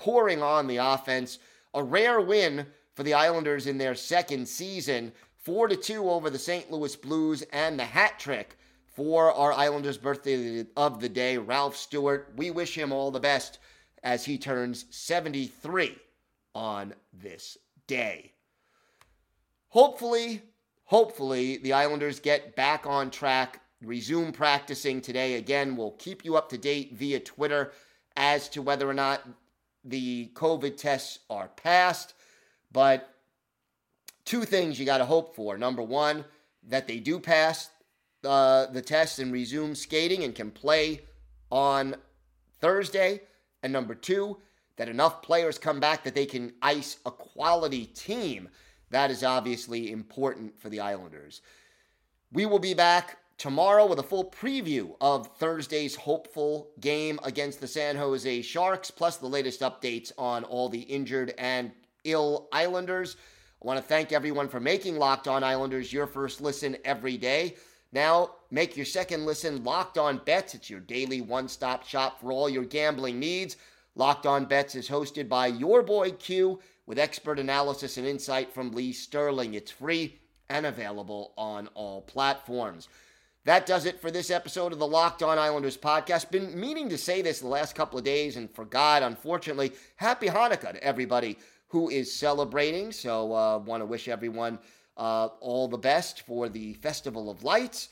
pouring 0.00 0.42
on 0.42 0.66
the 0.66 0.78
offense. 0.78 1.38
A 1.74 1.82
rare 1.84 2.20
win 2.20 2.66
for 2.94 3.02
the 3.02 3.14
Islanders 3.14 3.66
in 3.66 3.78
their 3.78 3.94
second 3.94 4.48
season, 4.48 5.12
4 5.36 5.68
to 5.68 5.76
2 5.76 6.10
over 6.10 6.30
the 6.30 6.38
St. 6.38 6.70
Louis 6.72 6.96
Blues, 6.96 7.42
and 7.52 7.78
the 7.78 7.84
hat 7.84 8.18
trick 8.18 8.58
for 8.86 9.32
our 9.32 9.52
Islanders' 9.52 9.98
birthday 9.98 10.64
of 10.76 11.00
the 11.00 11.08
day, 11.08 11.36
Ralph 11.36 11.76
Stewart. 11.76 12.32
We 12.34 12.50
wish 12.50 12.76
him 12.76 12.92
all 12.92 13.10
the 13.10 13.20
best 13.20 13.58
as 14.02 14.24
he 14.24 14.38
turns 14.38 14.86
73 14.90 15.96
on 16.54 16.94
this 17.12 17.58
day. 17.86 18.32
Hopefully, 19.68 20.42
hopefully, 20.84 21.58
the 21.58 21.74
Islanders 21.74 22.20
get 22.20 22.56
back 22.56 22.86
on 22.86 23.10
track, 23.10 23.60
resume 23.82 24.32
practicing 24.32 25.00
today. 25.02 25.34
Again, 25.34 25.76
we'll 25.76 25.92
keep 25.92 26.24
you 26.24 26.36
up 26.36 26.48
to 26.48 26.58
date 26.58 26.94
via 26.94 27.20
Twitter 27.20 27.72
as 28.16 28.48
to 28.48 28.62
whether 28.62 28.88
or 28.88 28.94
not 28.94 29.22
the 29.84 30.30
COVID 30.34 30.76
tests 30.76 31.20
are 31.28 31.48
passed. 31.48 32.14
But 32.72 33.14
two 34.24 34.44
things 34.44 34.78
you 34.78 34.86
got 34.86 34.98
to 34.98 35.04
hope 35.04 35.34
for. 35.34 35.58
Number 35.58 35.82
one, 35.82 36.24
that 36.68 36.86
they 36.86 36.98
do 36.98 37.18
pass 37.18 37.70
uh, 38.24 38.66
the 38.66 38.82
test 38.82 39.18
and 39.18 39.32
resume 39.32 39.74
skating 39.74 40.24
and 40.24 40.34
can 40.34 40.50
play 40.50 41.00
on 41.50 41.96
Thursday. 42.60 43.22
And 43.62 43.72
number 43.72 43.94
two, 43.94 44.38
that 44.76 44.88
enough 44.88 45.22
players 45.22 45.58
come 45.58 45.80
back 45.80 46.04
that 46.04 46.14
they 46.14 46.26
can 46.26 46.52
ice 46.62 46.98
a 47.04 47.10
quality 47.10 47.86
team. 47.86 48.48
That 48.90 49.10
is 49.10 49.24
obviously 49.24 49.92
important 49.92 50.58
for 50.60 50.68
the 50.68 50.80
Islanders. 50.80 51.42
We 52.32 52.46
will 52.46 52.58
be 52.58 52.74
back 52.74 53.18
tomorrow 53.40 53.86
with 53.86 53.98
a 53.98 54.02
full 54.02 54.30
preview 54.30 54.94
of 55.00 55.34
Thursday's 55.38 55.96
hopeful 55.96 56.68
game 56.78 57.18
against 57.24 57.58
the 57.58 57.66
San 57.66 57.96
Jose 57.96 58.42
Sharks, 58.42 58.90
plus 58.90 59.16
the 59.16 59.26
latest 59.26 59.62
updates 59.62 60.12
on 60.18 60.44
all 60.44 60.68
the 60.68 60.82
injured 60.82 61.32
and 61.38 61.72
ill 62.04 62.48
Islanders. 62.52 63.16
I 63.62 63.66
want 63.66 63.78
to 63.78 63.82
thank 63.82 64.12
everyone 64.12 64.46
for 64.46 64.60
making 64.60 64.98
Locked 64.98 65.26
On 65.26 65.42
Islanders 65.42 65.90
your 65.90 66.06
first 66.06 66.42
listen 66.42 66.76
every 66.84 67.16
day. 67.16 67.56
Now, 67.92 68.32
make 68.50 68.76
your 68.76 68.84
second 68.84 69.24
listen 69.24 69.64
Locked 69.64 69.96
On 69.96 70.20
Bets. 70.26 70.54
It's 70.54 70.68
your 70.68 70.80
daily 70.80 71.22
one 71.22 71.48
stop 71.48 71.86
shop 71.86 72.20
for 72.20 72.32
all 72.32 72.50
your 72.50 72.64
gambling 72.64 73.18
needs. 73.18 73.56
Locked 73.94 74.26
On 74.26 74.44
Bets 74.44 74.74
is 74.74 74.86
hosted 74.86 75.30
by 75.30 75.46
your 75.46 75.82
boy 75.82 76.10
Q 76.10 76.60
with 76.84 76.98
expert 76.98 77.38
analysis 77.38 77.96
and 77.96 78.06
insight 78.06 78.52
from 78.52 78.72
Lee 78.72 78.92
Sterling. 78.92 79.54
It's 79.54 79.70
free 79.70 80.20
and 80.50 80.66
available 80.66 81.32
on 81.38 81.68
all 81.68 82.02
platforms. 82.02 82.90
That 83.44 83.64
does 83.64 83.86
it 83.86 84.00
for 84.00 84.10
this 84.10 84.30
episode 84.30 84.72
of 84.72 84.78
the 84.78 84.86
Locked 84.86 85.22
On 85.22 85.38
Islanders 85.38 85.76
podcast. 85.76 86.30
Been 86.30 86.58
meaning 86.58 86.90
to 86.90 86.98
say 86.98 87.22
this 87.22 87.40
the 87.40 87.46
last 87.48 87.74
couple 87.74 87.98
of 87.98 88.04
days 88.04 88.36
and 88.36 88.54
forgot, 88.54 89.02
unfortunately. 89.02 89.72
Happy 89.96 90.26
Hanukkah 90.26 90.72
to 90.74 90.84
everybody 90.84 91.38
who 91.68 91.88
is 91.88 92.14
celebrating. 92.14 92.92
So, 92.92 93.32
uh, 93.32 93.58
want 93.58 93.80
to 93.80 93.86
wish 93.86 94.08
everyone 94.08 94.58
uh, 94.98 95.28
all 95.40 95.68
the 95.68 95.78
best 95.78 96.26
for 96.26 96.50
the 96.50 96.74
Festival 96.74 97.30
of 97.30 97.42
Lights. 97.42 97.88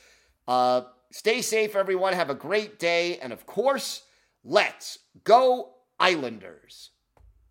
Uh, 0.46 0.82
stay 1.12 1.40
safe, 1.40 1.74
everyone. 1.74 2.12
Have 2.12 2.28
a 2.28 2.34
great 2.34 2.78
day. 2.78 3.18
And 3.18 3.32
of 3.32 3.46
course, 3.46 4.02
let's 4.44 4.98
go, 5.24 5.70
Islanders. 5.98 6.90